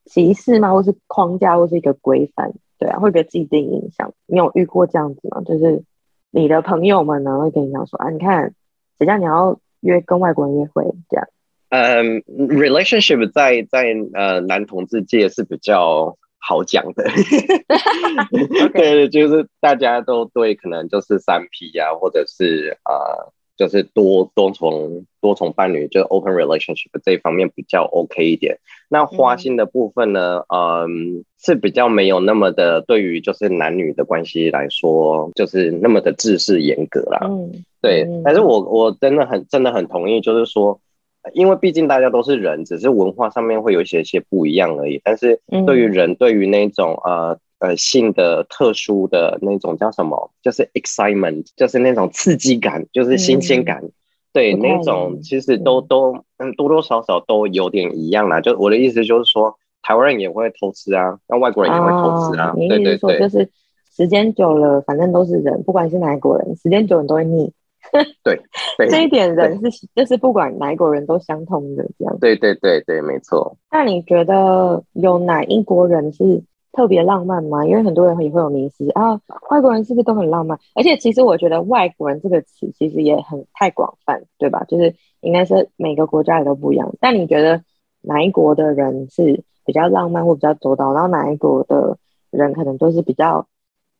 [0.05, 0.71] 歧视吗？
[0.71, 2.53] 或是框架，或是一个规范？
[2.77, 4.13] 对啊，会给既定印象。
[4.25, 5.41] 你有遇过这样子吗？
[5.41, 5.83] 就是
[6.31, 8.53] 你的朋友们呢会跟你讲说啊，你看，
[8.97, 11.27] 谁叫你要约跟外国人约会这样？
[11.69, 16.17] 嗯、um,，relationship 在在呃男同志界是比较。
[16.47, 17.03] 好讲的，
[18.71, 28.57] 对，就是大家都对，可能就是三 P 呀，或者是呃，就是多多重多重伴侣，就是 open relationship 这一方面比较 OK 一点。
[28.89, 30.87] 那花心的部分呢，嗯、呃，
[31.39, 37.19] 是比较没有那么的，对于就是男女的关系来说，就是那么的制式严格啦。
[37.23, 38.07] 嗯，对。
[38.23, 40.79] 但是我我真的很真的很同意，就是说。
[41.33, 45.01] 因为毕竟大家都是人，只是文化上面会有一些些不一样而已。
[45.03, 53.91] 但是对于人，嗯、对于那种呃呃性的特殊的那种叫什么，就是 excitement，就是那种刺激感，就是新鲜感，嗯、
[54.33, 58.41] 对那种其实都都嗯多多少少都有点一样啦。
[58.41, 62.51] 就我的意思就是说，台湾人也会偷吃啊，那外国人也会偷吃啊。
[62.51, 63.49] 哦、对对对，就是
[63.95, 67.51] 时间久了，反正都是人，不管是哪一国人，时间久了都会腻。
[68.23, 68.41] 对，
[68.79, 72.17] 对这一点人是就是不管哪一国人都相通的这样。
[72.19, 73.55] 对对对对，没错。
[73.71, 76.43] 那你觉得有哪一国人是
[76.75, 77.65] 特别浪漫吗？
[77.65, 80.59] 因为很多人也会有迷思啊，外国人是不是都很浪漫？
[80.75, 84.63] 而且其实我觉得外国人这个词其实也很太广泛，对吧？
[84.67, 86.93] 就是应该是每个国家也都不一样。
[86.99, 87.63] 但你觉得
[88.01, 90.93] 哪一国的人是比较浪漫或比较周到？
[90.93, 91.97] 然后哪一国的
[92.29, 93.47] 人可能都是比较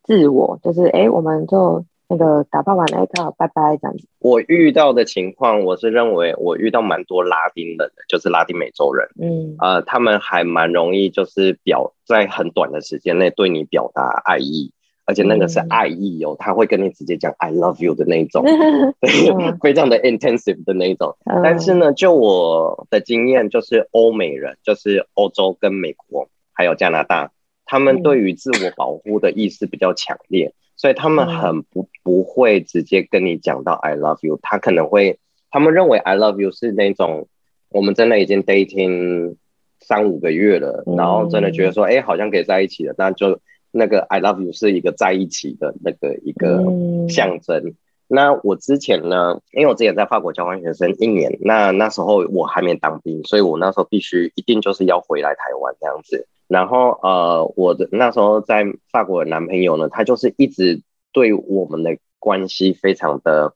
[0.04, 0.60] 自我？
[0.62, 1.86] 就是哎，我们就。
[2.08, 4.08] 那个打扮完了，好，拜拜，这样子。
[4.20, 14.72] 我遇到的情况，我是认为我遇到蛮多拉丁人的，就是拉丁美洲人，嗯，呃，他们还蛮容易，就是表在很短的时间内对你表达爱意，
[15.06, 18.44] 而且那个是爱意哦，嗯、他会跟你直接讲 I love you 的那一种，
[19.02, 21.18] 对，嗯、非常的 intensive 的那一种。
[21.26, 27.32] 嗯、 但是呢，就我的经验，就是欧美人，就是欧洲跟美国还有加拿大，
[27.65, 30.54] 他们对于自我保护的意识比较强烈。
[30.86, 35.17] 嗯所以他们很不不会直接跟你讲到 I love you，他可能会，
[35.50, 37.28] 他们认为 I love you 是那种
[37.69, 39.36] 我们真的已经 dating
[39.80, 43.39] 三五个月了，然后真的觉得说，哎，好像可以在一起了，那就
[43.71, 46.63] 那个 I love you 是一个在一起的那个一个
[47.10, 47.74] 象征。
[48.08, 56.28] 那我之前呢，因为我之前在法国交换学生一年，那那时候我还没当兵，所以我那时候必须一定就是要回来台湾这样子。
[56.47, 60.81] 然后呃，我的那时候在法国的男朋友呢，他就是一直
[61.12, 63.53] 对我们的关系非常的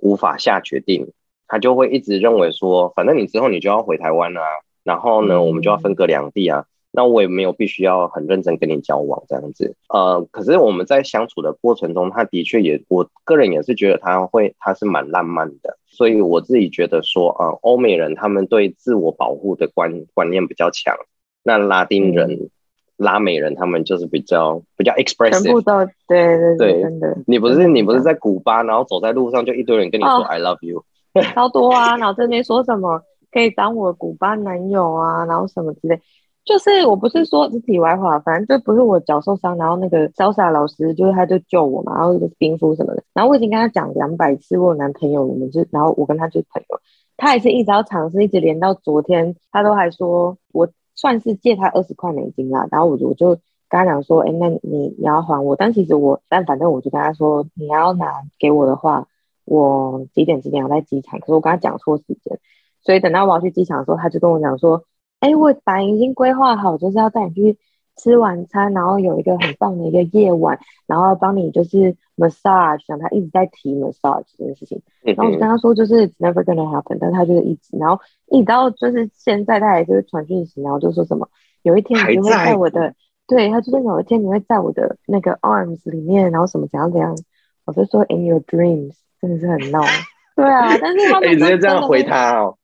[0.00, 1.12] 无法下决定，
[1.46, 4.40] 他就会一直认为说，反正你之后你就要回台湾啊，
[4.82, 9.76] 然后呢，我们就要分隔两地啊，那我也没有必须要很认真跟你交往这样子。
[9.88, 20.96] 呃，可是我们在相处的过程中，他的确也，我个人也是觉得他会，他是蛮浪漫的，所以我自己觉得说，呃，欧美人他们对自我保护的观观念比较强。
[21.44, 22.50] 那拉丁人、嗯、
[22.96, 27.16] 拉美人，他们就是比较比较 expressive，全部都对对对，真的。
[27.26, 30.84] 你不是你不是在古巴，然后走在路上就一堆人跟你说 I love you，
[31.34, 31.96] 超多啊！
[31.98, 36.00] 然后这边说什么可以当我古巴男友啊，然后什么之类。
[36.44, 43.02] 就是我不是说是题外话，反正就不是我脚受伤，然后那个 Salsa 老师就是他就救我嘛，然后就是冰敷什么的。
[43.12, 46.80] 然后我已经跟他讲两百次，我有男朋友，我们就然后我跟他就是朋友，
[47.16, 50.68] 他也是一直要尝试，一直连到昨天，他都还说我。
[50.94, 53.30] 算是借他二十块美金啦，然后我我就
[53.68, 59.08] 跟他讲说，哎、那你你要还我，但其实我，但反正我就跟他说，你要拿给我的话，
[59.44, 62.38] 我几点几点要在机场，可是我跟他讲错时间，
[62.82, 64.84] 所以等到我要去机场的时候，他就跟我讲说，
[65.20, 67.58] 哎、我本来已经规划好，就是要带你去
[67.96, 81.28] 吃晚餐，然后有一个很棒的一个夜晚，然后帮你就是 massage，想他一直在提 massage 这件事情，然后我就跟他说就是 it's never gonna happen，但他就是一直，然后一直到就是现在他还就是传讯息，然后就说什么
[81.62, 82.94] 有一天你就会在我的，
[83.26, 87.16] 对，他就是有一天你会在我的那个 arms 里面，然后什么怎样怎样，
[87.64, 89.82] 我就说 in your dreams，真的是很闹，
[90.36, 92.56] 对啊，但是他们、 欸、直接这样回他哦，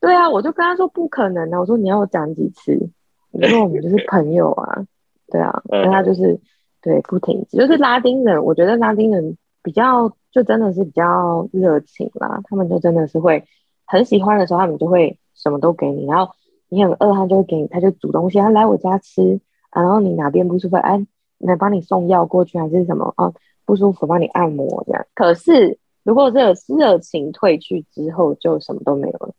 [0.00, 2.90] 对啊，我就跟他说不可能啊，我说你要我讲几次。
[3.34, 4.84] 因为我们就是朋友啊，
[5.30, 6.38] 对啊，那他就是
[6.82, 13.44] 对不停止，就是拉丁人，我觉得拉丁人比较就真的是比较热情啦，他们就真的是会
[13.86, 16.32] 很喜欢的时候，他们就会什么都给你，然后
[16.68, 19.40] 你很饿，他就会给你，他就煮东西，他来我家吃，
[19.74, 21.06] 然后你哪边不舒服，哎，
[21.38, 23.32] 来帮你送药过去还是什么啊？
[23.64, 25.06] 不舒服帮你按摩这样。
[25.14, 29.34] 可是如果这个热情退去之后，就什么都没有了。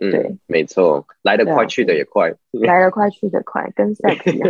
[0.00, 4.48] 嗯，对，没错，来得快，去得也快，来得快，去得快，跟 sex 一样。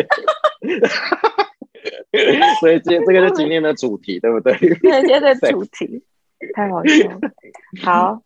[2.61, 4.53] 所以今这个是今天的主题，对不对？
[4.59, 6.03] 对，今天的主题
[6.55, 7.19] 太好笑了。
[7.83, 8.23] 好，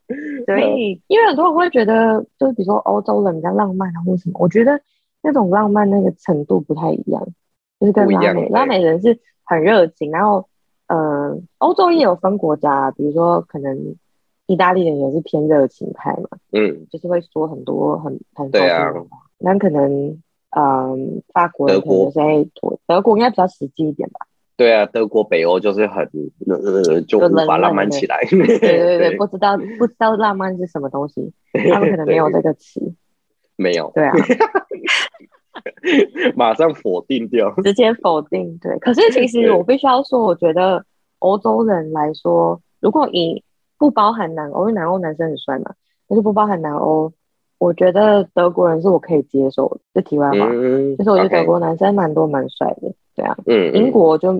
[0.46, 4.80] 所以因为很多人会觉得，就是比如说欧洲人比较浪漫啊，或什么，我觉得
[5.22, 7.26] 那种浪漫那个程度不太一样，
[7.78, 10.48] 就是跟拉美，拉美人是很热情，然后，
[10.88, 13.96] 呃，欧洲也有分国家，比如说可能。
[14.46, 18.92] 意大利人也是偏热情派嘛，嗯，就是会说很多很很对啊，
[19.38, 20.20] 那可能
[20.50, 22.44] 嗯，法国人可能在
[22.90, 24.26] 德国应该比较实际一点吧。
[24.56, 26.04] 对啊，德国北欧就是很
[26.46, 28.20] 呃，就无法浪漫起来。
[28.28, 31.32] 对对对， 对，不知道不知道浪漫是什么东西，
[31.72, 32.92] 他们可能没有这个词。
[33.56, 33.90] 没有。
[33.94, 34.12] 对啊。
[36.34, 37.54] 马上否定掉。
[37.62, 38.76] 直接否定，对。
[38.80, 40.84] 可是其实我必须要说，我觉得
[41.20, 43.44] 欧洲人来说，如果以
[43.78, 45.72] 不包含南欧，因为南欧男生很帅嘛。
[46.08, 47.12] 但是不包含南欧，
[47.60, 49.78] 我觉得德国人是我可以接受的。
[49.92, 53.36] 这题外话，嗯、就是我觉得德国男生蛮多蛮帅的，对啊。
[53.46, 53.74] 嗯。
[53.74, 54.32] 英国就，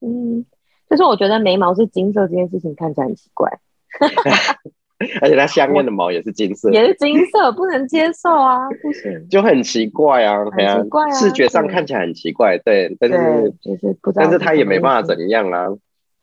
[0.00, 0.44] 嗯，
[0.90, 3.50] 就是我觉得眉毛是金色这件事情看起来很奇怪。
[5.22, 9.28] 而且它下面的毛也是金色，也是金色，不能接受啊，不行。
[9.30, 15.68] 就很奇怪啊，很奇怪啊，视觉上看起来很奇怪，对，但是就是不知道，但是他也没办法怎样啊。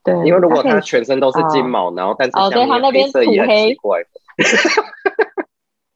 [0.03, 4.01] 对，因为如果他全身都是金毛，然后但是下面黑色也很奇怪，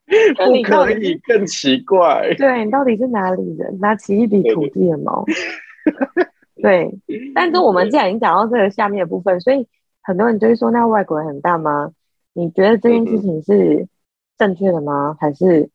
[0.36, 2.34] 不可以更奇怪。
[2.38, 3.80] 对，你到底是哪里人？
[3.80, 5.24] 拿起一笔土地的毛。
[6.62, 6.91] 对，
[7.36, 9.67] 但是我们既然已经讲到这个下面的部分，所以
[10.02, 11.91] 很多人就会说，那外国人很大吗？
[12.34, 13.88] 你觉得这件事情是
[14.38, 15.15] 正确的吗？
[15.19, 15.69] 还是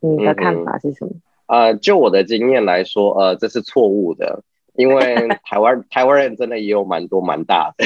[0.00, 1.12] 你的看法是什么？
[1.46, 4.42] 呃，就我的经验来说，呃，这是错误的。
[4.74, 7.84] 因为台湾台湾人真的也有蛮多蛮大的，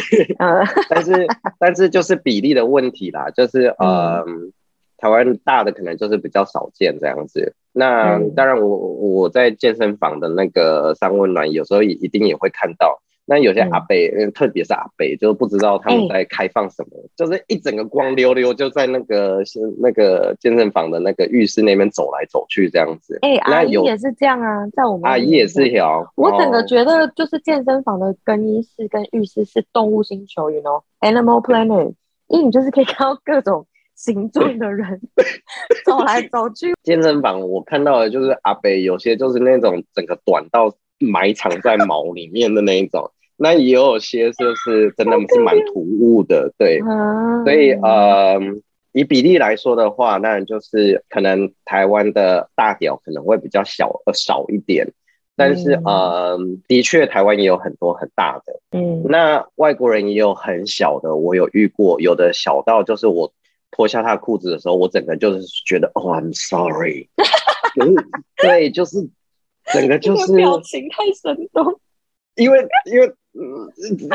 [0.90, 1.26] 但是
[1.58, 4.22] 但是就是比例的问题啦，就是呃，
[5.02, 7.56] 台湾大的可能就是比较少见这样子。
[7.72, 13.02] 那当然我我在健身房的那个三温暖，有时候也一定也会看到。
[13.24, 19.42] 那有些阿伯，嗯，特别是阿伯，就不知道他们在开放什么，欸、就是一整个光溜溜就在那个
[19.80, 23.18] 那个健身房的那个浴室那边走来走去这样子。
[23.22, 26.04] 哎、欸，阿姨也是这样啊，在我们阿姨也是有。
[26.16, 31.94] 我整个觉得就是健身房的更衣室跟浴室是动物星球，you know，Animal Planet，
[32.26, 33.66] 因为你就是可以看到各种
[34.02, 35.00] 形状的人。
[35.84, 36.74] 走来走去。
[36.82, 40.74] 健身房我看到的就是阿北，有些就是那种整个短到。
[41.04, 46.78] 埋藏在毛里面的那一种， 那也有些就是真的是蛮突兀的，对，
[47.44, 48.38] 所以呃，
[48.92, 54.92] 以比例来说的话，那就是可能台湾的大屌可能会比较小呃少一点，
[55.34, 56.38] 但是、嗯、呃，
[56.68, 63.32] 的确台湾也有很多很大的，嗯，那外国人也有很小的，我有遇过，有的小到就是我
[63.72, 67.08] 脱下他裤子的时候，我整个就是觉得哦，I'm sorry，
[68.40, 68.98] 对，就是
[69.72, 71.80] 整个就是表情太生动，
[72.36, 73.72] 因为因为嗯，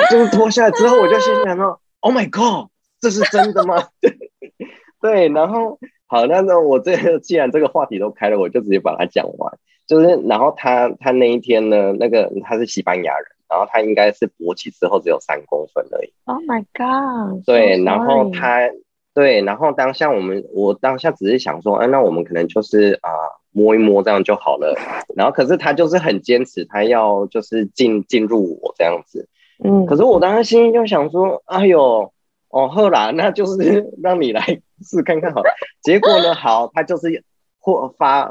[0.10, 2.70] 就是脱下来之后，我就心想说，Oh my God，
[3.02, 3.90] 这是真的吗？
[5.02, 5.78] 对，然后
[6.08, 9.58] 好，那那我这既然这个话题都开了，我就直接把它讲完。
[9.88, 16.14] 就是，然后他他那一天呢，那个他是西班牙人，然后他应该是勃起之后只有三公分而已。
[16.26, 17.46] Oh my god！
[17.46, 18.70] 对，然后他
[19.18, 23.10] 对，然后当下我们我当下只是想说，哎、啊，那我们可能就是啊
[23.52, 24.78] 摸一摸这样就好了。
[25.16, 29.28] 然后可是他就是很坚持，他要就是进进入我这样子。
[29.64, 32.12] 嗯，可是我当时心里就想说，哎呦。
[32.50, 34.42] 哦，后来那就是 让你来
[34.82, 35.54] 试看看好了。
[35.84, 37.22] 结果呢，好，他就是
[37.60, 38.22] 或发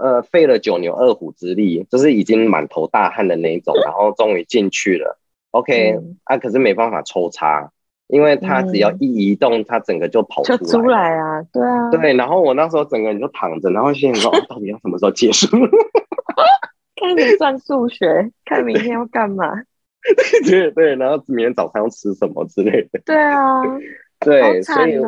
[0.00, 5.18] 呃费了九牛二虎之力，就是已经满头大汗的那一种，然后终于进去了。
[5.50, 7.72] OK，嗯、啊，可是没办法抽插，
[8.12, 12.12] 因为他只要一移动，他整个就跑出来，就出来啊，对啊，对。
[12.14, 15.46] 然后我那时候整个人就躺着，然后心里说， 到底要什么时候结束？
[16.94, 19.46] 开始算数学， 看明天要干嘛。
[20.44, 23.00] 对对，然后明天早上要吃什么之类的。
[23.06, 23.62] 对啊，
[24.20, 25.00] 对，哦、所以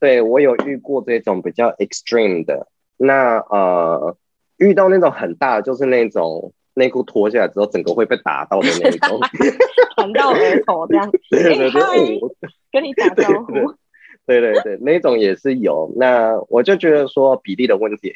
[0.00, 2.66] 对我有遇过这种比较 extreme 的。
[2.96, 4.16] 那呃，
[4.56, 9.20] 遇到那种很大的，就是那种内裤脱下来之后，整个会被打到的那种，
[9.96, 11.10] 弹到额头这样。
[11.30, 12.20] 对对对，欸、
[12.72, 13.52] 跟你打招呼。
[14.24, 15.92] 对对对，那种也是有。
[15.96, 18.12] 那我就觉得说比例的问题，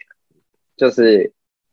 [0.77, 1.33] 就是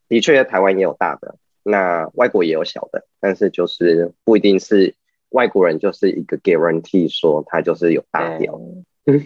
[0.10, 1.36] 的确台湾也有大的。
[1.64, 4.96] 那外国也有小的，但是就是不一定是
[5.30, 8.60] 外国人就是一个 guarantee 说他就是有大屌。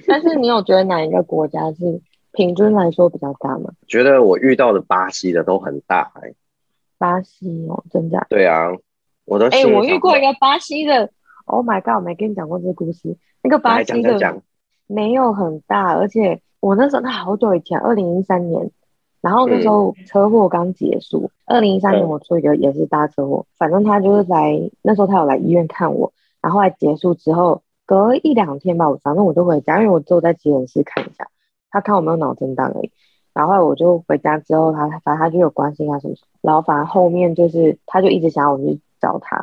[0.07, 2.01] 但是你有觉得哪一个国家是
[2.33, 3.71] 平均来说比较大吗？
[3.87, 6.35] 觉得我遇到的巴西的都很大哎、欸。
[6.97, 8.25] 巴西哦，真的？
[8.29, 8.67] 对啊，
[9.25, 11.09] 我都哎、欸，我遇过一个巴西的
[11.45, 13.17] ，Oh my god，我没跟你讲过这个故事。
[13.43, 14.41] 那个巴西的
[14.87, 18.71] 没有很大，而且我那时候那好久以前，二零一三年。
[19.19, 31.27] 然后那时候车祸刚结束，二零一三年我出一个也是大车祸，反正他就是来那时候他有来医院看我，然后来结束之后隔一两天吧，我反正我就回家，因为我只有在急诊室看一下，
[31.71, 32.91] 他看我没有脑震荡而已。
[33.37, 39.35] 然后我就回家之后，他反正他就有关心他什么什么，然后反正后面就是他就一直想要我去找他，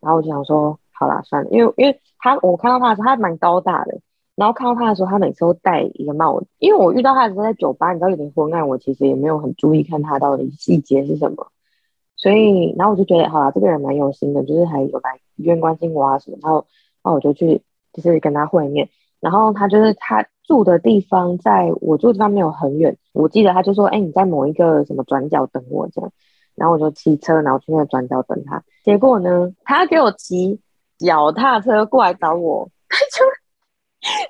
[0.00, 4.00] 然后我就想说好啦算了，因为因为他我看到他的时候他还蛮高大的。
[4.34, 6.46] 然后看到他的时候，他每次都戴一个帽子。
[6.58, 11.52] 因为我遇到他的时候在酒吧，你知道有点昏暗，我其实也没有很注意看他到底细节是什么。
[12.16, 16.38] 所以，然后我就觉得，好啦，这个人蛮有心的，就是还有来医院关心我啊什么。
[16.40, 16.66] 然后，
[17.02, 17.62] 然后我就去，
[17.92, 18.88] 就是跟他会面。
[19.20, 22.96] 然后他就是他住的地方，在我住的地方没有很远。
[23.12, 26.10] 我记得他就说，哎，你在某一个什么转角等我这样。
[26.54, 28.62] 然后我就骑车，然后去那个转角等他。
[28.84, 30.60] 结果呢，他给我骑
[30.98, 33.24] 脚踏车过来找我，他就。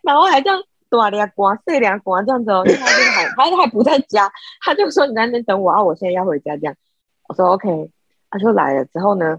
[0.02, 4.30] 然后还这样大俩光，细俩光这样子哦，他就还他还不在家，
[4.64, 6.74] 他就说你在那边等我啊，我现在要回家这样。
[7.26, 7.90] 我说 OK，
[8.30, 9.38] 他就来了之后呢，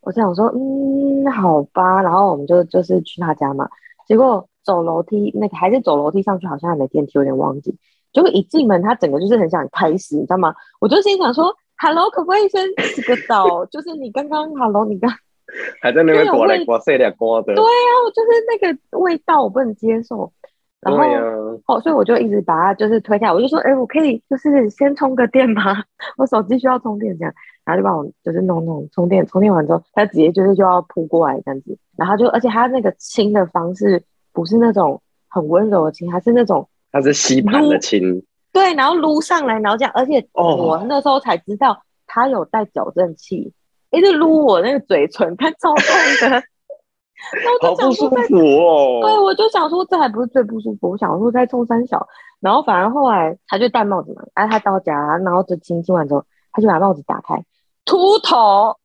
[0.00, 3.68] 我想说嗯好吧，然后我们就就是去他家嘛。
[4.06, 7.76] 结果走楼梯那个还是走楼梯上去，好像还没电梯，有点忘记。
[8.12, 10.54] 结果一进门，他整个就是很想开始，你知道吗？
[10.80, 13.64] 我就心想说 Hello，可不可以先洗个澡？
[13.66, 15.10] 就是你刚刚 Hello，你刚。
[15.82, 20.32] 还在那边刮来刮去的刮的，对呀、啊，就是那个味道我不能接受，
[20.80, 21.20] 然后、啊、
[21.66, 25.84] 哦，所以我就一直把它就是推下来，我就说，哎，我可以就是先充个电吗？
[26.16, 27.34] 我手机需要充电这样，
[27.66, 34.02] 然后就帮我就是弄弄充电，充电完之后，他直接就是就要扑过来这样子，然后就而且他那个亲的方式
[34.34, 38.22] 不是那种很温柔的亲，他是那种他是吸盘的亲，
[38.52, 43.54] 对，然后撸上来，然后这样，而且我那时候才知道他有带矫正器。
[43.90, 46.42] 一直撸我那个嘴唇，他超痛的。
[47.62, 49.00] 好不舒服哦。
[49.02, 52.06] 对，我就想说这还不是最不舒服，我想说在冲三小，
[52.40, 57.42] 然后反而后来他就戴帽子嘛，哎，他到家，然后就亲亲完之后，他就把帽子打开，
[57.84, 58.76] 秃头，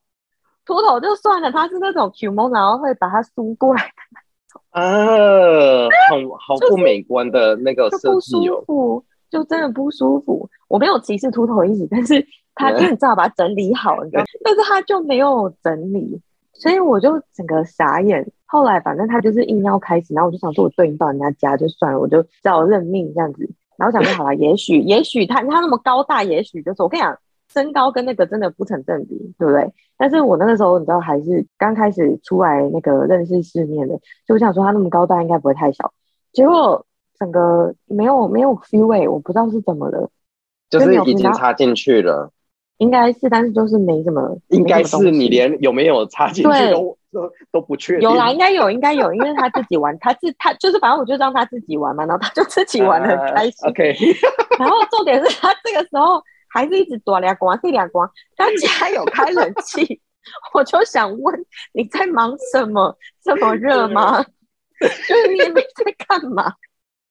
[0.63, 3.91] 秃头就算了，他是那种 Q 毛，然后会把它梳过来。
[4.71, 4.81] 啊，
[6.09, 8.63] 好 好不美观的那个设计哦。
[8.65, 10.49] 不舒服，就真的不舒服。
[10.67, 12.25] 我没有歧视秃头的意思，但是。
[12.55, 16.19] 他就很知道把它整理好，你知道，但是他就没有整理，
[16.51, 18.29] 所以我就整个傻眼。
[18.45, 23.49] 后来反正他就是硬要开始，然后我就想说，我对应到人家家就算了，我就只好认命这样子。
[23.77, 27.17] 然后想说，好了， 也许也许他他那么高大，也许就是我跟你讲，
[27.53, 29.71] 身高跟那个真的不成正比，对不对？
[29.99, 33.93] 但是我那个时候你知道，还是刚开始出来那个认识世面的，
[34.25, 35.91] 就我想说他那么高大，应该不会太小。
[36.31, 36.85] 结果
[37.19, 40.09] 整个没有没有 feel 哎，我不知道是怎么了，
[40.69, 42.31] 就是已经插进去了，
[42.77, 48.07] 应该是，但是就是没什么，应该是你连有没有插进去都都都不确定。
[48.07, 53.53] 有啦，应该有，应该有，因为他自己玩，他自他就是反正我就让他自己玩嘛，然后他就自己玩的很开心。
[53.67, 53.95] Uh, OK，
[54.57, 60.01] 然后重点是他这个时候还是一直躲两光，这两光，他家有开冷气，
[60.53, 62.97] 我就想问你在忙什么？
[63.23, 64.23] 这么热吗？
[64.79, 66.43] 就是你在干嘛？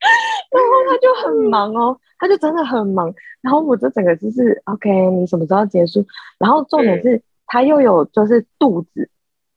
[0.51, 3.12] 然后他就很忙哦，他就真的很忙。
[3.41, 6.07] 然后我就整个就是 OK，你什么时候结束？
[6.39, 9.11] 然后重点是他又有就是肚子，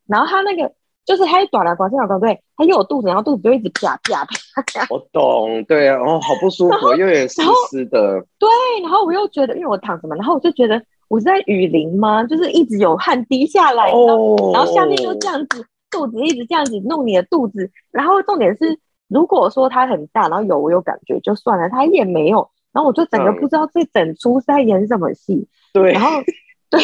[0.08, 0.74] 然后他那个
[1.06, 4.88] 就是他一短了，广西老公对，他又有肚子，然后肚子就一直啪啪啪啪。
[4.89, 8.20] 我懂，对啊，哦，好不舒服， 又有点湿湿的。
[8.39, 8.49] 对，
[8.82, 12.24] 然后我又觉得，因为我躺着嘛，然后我就觉得我是在雨林吗？
[12.26, 18.80] 就是一直有汗滴下来，哦，然后下面又这样子，肚子一直这样子弄你的肚子，然后重点是。
[19.14, 26.12] 如果说它很大，然后有我有感觉就算了，它也没有，然后我就整个不知道这整出是在演什么戏，对，然后
[26.72, 26.80] 对，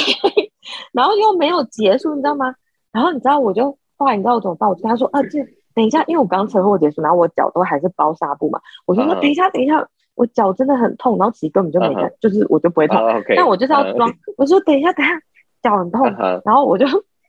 [0.92, 2.54] 然后又没有结束，你知道吗？
[2.92, 4.70] 然后你知道我就后来你知道我怎么办？
[4.70, 5.40] 我他说啊，这
[5.74, 12.98] 等一下，因为我刚车祸结束，然后我脚都还是包纱布嘛，我就说等一下，等一下，我脚真的很痛，然后其实根本就没感，就是我就不会痛，
[13.36, 15.20] 但我就是要装，我说等一下，等一下，
[15.62, 16.06] 脚很痛，
[16.46, 16.86] 然后我就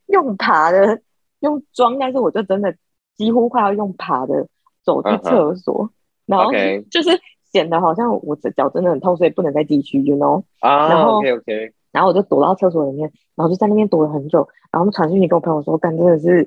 [0.07, 1.01] 用爬的，
[1.41, 2.75] 用装，但是我就真的
[3.16, 4.47] 几乎快要用爬的。
[4.85, 5.91] 走去厕所，uh.
[6.25, 6.51] 然后
[6.91, 7.11] 就是
[7.53, 10.45] 显得好像我的脚真的很痛，所以不能再继续，you know？
[10.61, 16.45] 啊、uh，然后 OK OK，然后我就躲到厕所里面，然后就在那边躲了很久，然后传讯息跟我朋友说，干真的是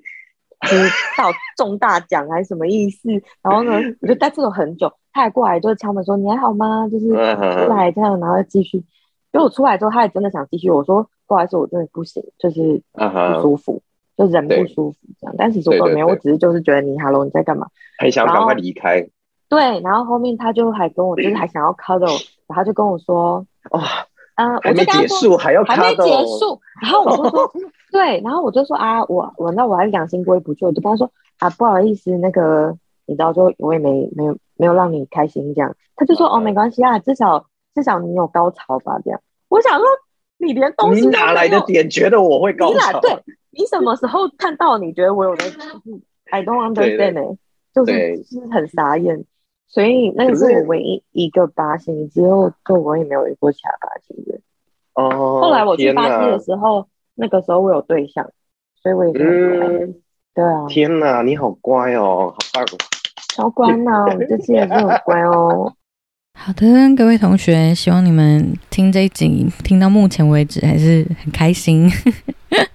[0.61, 3.09] 就是到中大奖还是什么意思？
[3.41, 6.87] 然后呢，我就在厕所很久，他还过来就是敲门说你还好吗？
[6.89, 7.13] 就是出
[7.69, 8.79] 来这样，然后继续。
[9.31, 13.73] 结果我出来之后，他也真的想继续，我说不好意思，我真的不行，就是不舒服。
[13.73, 13.81] Uh huh.
[14.17, 17.65] 就人不舒服这样，但其实我没有，我只是就是觉得你，Hello，你在干嘛？
[17.97, 19.07] 很想赶快离开。
[19.49, 23.79] 对，然后后面他就还跟我，就是还想要 cuddle，然后他就跟我说，哦，
[24.35, 26.59] 嗯，还没结束，还要还没结束。
[26.81, 27.51] 然后我就说，
[27.91, 32.75] 对，然后我就说啊，我我那我还是良心过意不去，我就跟他说啊，不好意思，那个
[33.05, 35.75] 你知道，就我也没没有没有让你开心这样。
[35.95, 39.19] 他就说哦，没关系啊，至少至少你有高潮吧这样。
[39.49, 39.85] 我想说，
[40.37, 42.99] 你连东西哪来的点觉得我会高潮？
[43.01, 43.11] 对。
[43.53, 44.77] 你什么时候看到？
[44.77, 45.43] 你觉得我有的？
[46.31, 47.37] I don't understand 呢，
[47.75, 49.25] 就是就是很傻眼，
[49.71, 54.37] 所以那个是我唯一一个巴西，之后就我也没有遇过其他巴西的。
[54.95, 55.39] 哦。
[55.41, 58.29] 后来我去巴西的时候，那个时候我有对象，
[58.83, 59.95] 所以我也嗯，
[60.35, 60.67] 对啊。
[60.67, 62.65] 天哪，你好乖哦，好棒！
[63.33, 65.73] 超乖呢，我这次也是很乖哦。
[66.37, 66.65] 好的，
[66.97, 71.89] 各位同学，希望你们听这一集听到目前为止还是很开心。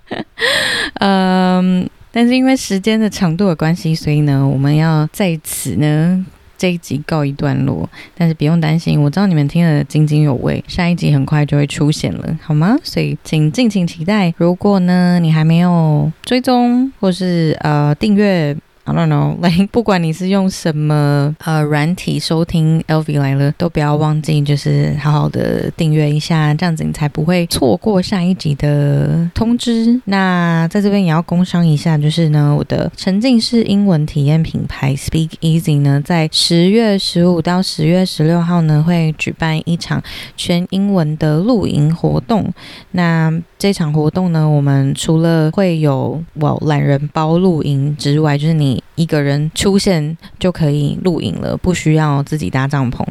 [1.01, 6.25] 嗯，但是因为时间的长度的关系，所以呢，我们要在此呢
[6.59, 7.89] 这一集告一段落。
[8.17, 12.77] 但是不用担心，我知道你们听得津津有味，下一集很快就会出现了，好吗？
[12.83, 14.33] 所以请敬请期待。
[14.37, 18.57] 如果呢你还没有追踪或是呃订阅。
[18.87, 30.01] I don't know， 来，like, 不管你是用什么呃软体收听 LV 来了，都不要忘记就是好好的订阅一下，这样子你才不会错过下一集的通知。
[30.05, 40.01] 那在这边也要工商一下，就是呢，我的沉浸式英文体验品牌 Speak Easy 呢，在十月十五到十月十六号呢，会举办一场
[40.37, 42.53] 全英文的露营活动。
[42.93, 53.03] 那这场活动呢，我们除了会有我懒人包露营之外，就是你一个人出现就可以露营了，不需要自己搭帐篷。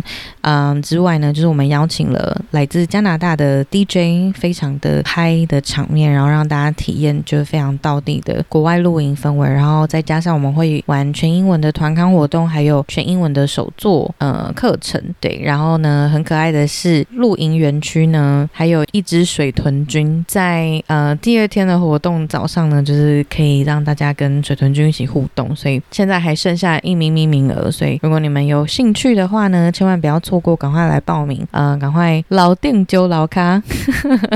[0.41, 9.50] 嗯，之外呢，就是我们邀请了来自加拿大的 DJ，非常的嗨的场面，然后让大家体验就是非常到地的国外露营氛围。
[9.50, 15.02] 然后再加上我们会玩全英文的团康活动，还有全英文的手作呃课程。
[15.20, 20.24] 对，然后呢，很可爱的是露营园区呢，还有一只水豚君。
[20.36, 33.64] 在呃第二天的活动早上呢，就是可以让大家跟水豚君一起互动，所以现在还剩下一名名名额，所以如果你们有兴趣的话呢，千万不要错过，赶快来报名， 呃，赶快老定揪老咖，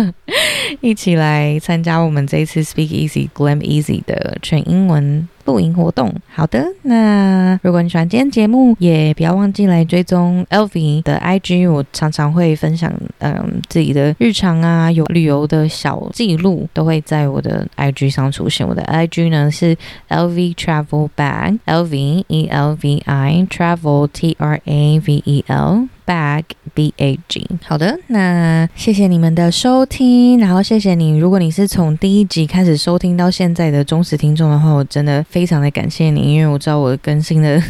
[0.79, 5.27] 一起来参加我们这一次 Speak Easy Glam Easy 的全英文。
[5.49, 6.63] 露营活动，好的。
[6.83, 18.67] 那如果你喜欢今天节目，也不要忘记来追踪 LV 的 IG，我常常会分享嗯自己的日常啊，有旅游的小记录都会在我的 IG 上出现。
[18.67, 19.75] 我的 IG 呢是
[20.09, 25.87] LV Travel Bag，L V E L V I Travel T R A V E L。
[26.09, 26.43] Bag
[26.73, 31.15] B A G，好的，那谢谢你们的收听，然后谢谢你。
[31.19, 37.61] 如果你是从第一集开始收听到现在的忠实听众的话，我真的非常的感谢你，因为我知道我更新的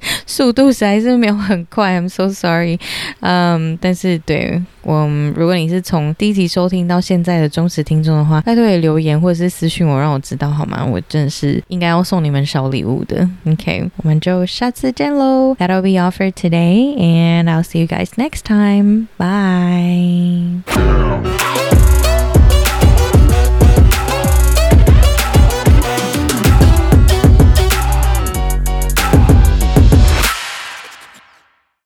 [0.26, 2.78] 速度实在是没有很快，I'm so sorry。
[3.20, 10.84] 嗯，但是对我，如果你是从第一集收听到现在的忠实听众的话，拜托也留言或者是私信我，让我知道好吗？
[10.84, 13.28] 我真的是应该要送你们小礼物的。
[13.46, 15.56] OK， 我们就下次见喽。
[15.58, 19.08] That'll be all for today, and I'll see you guys next time.
[19.16, 20.62] Bye.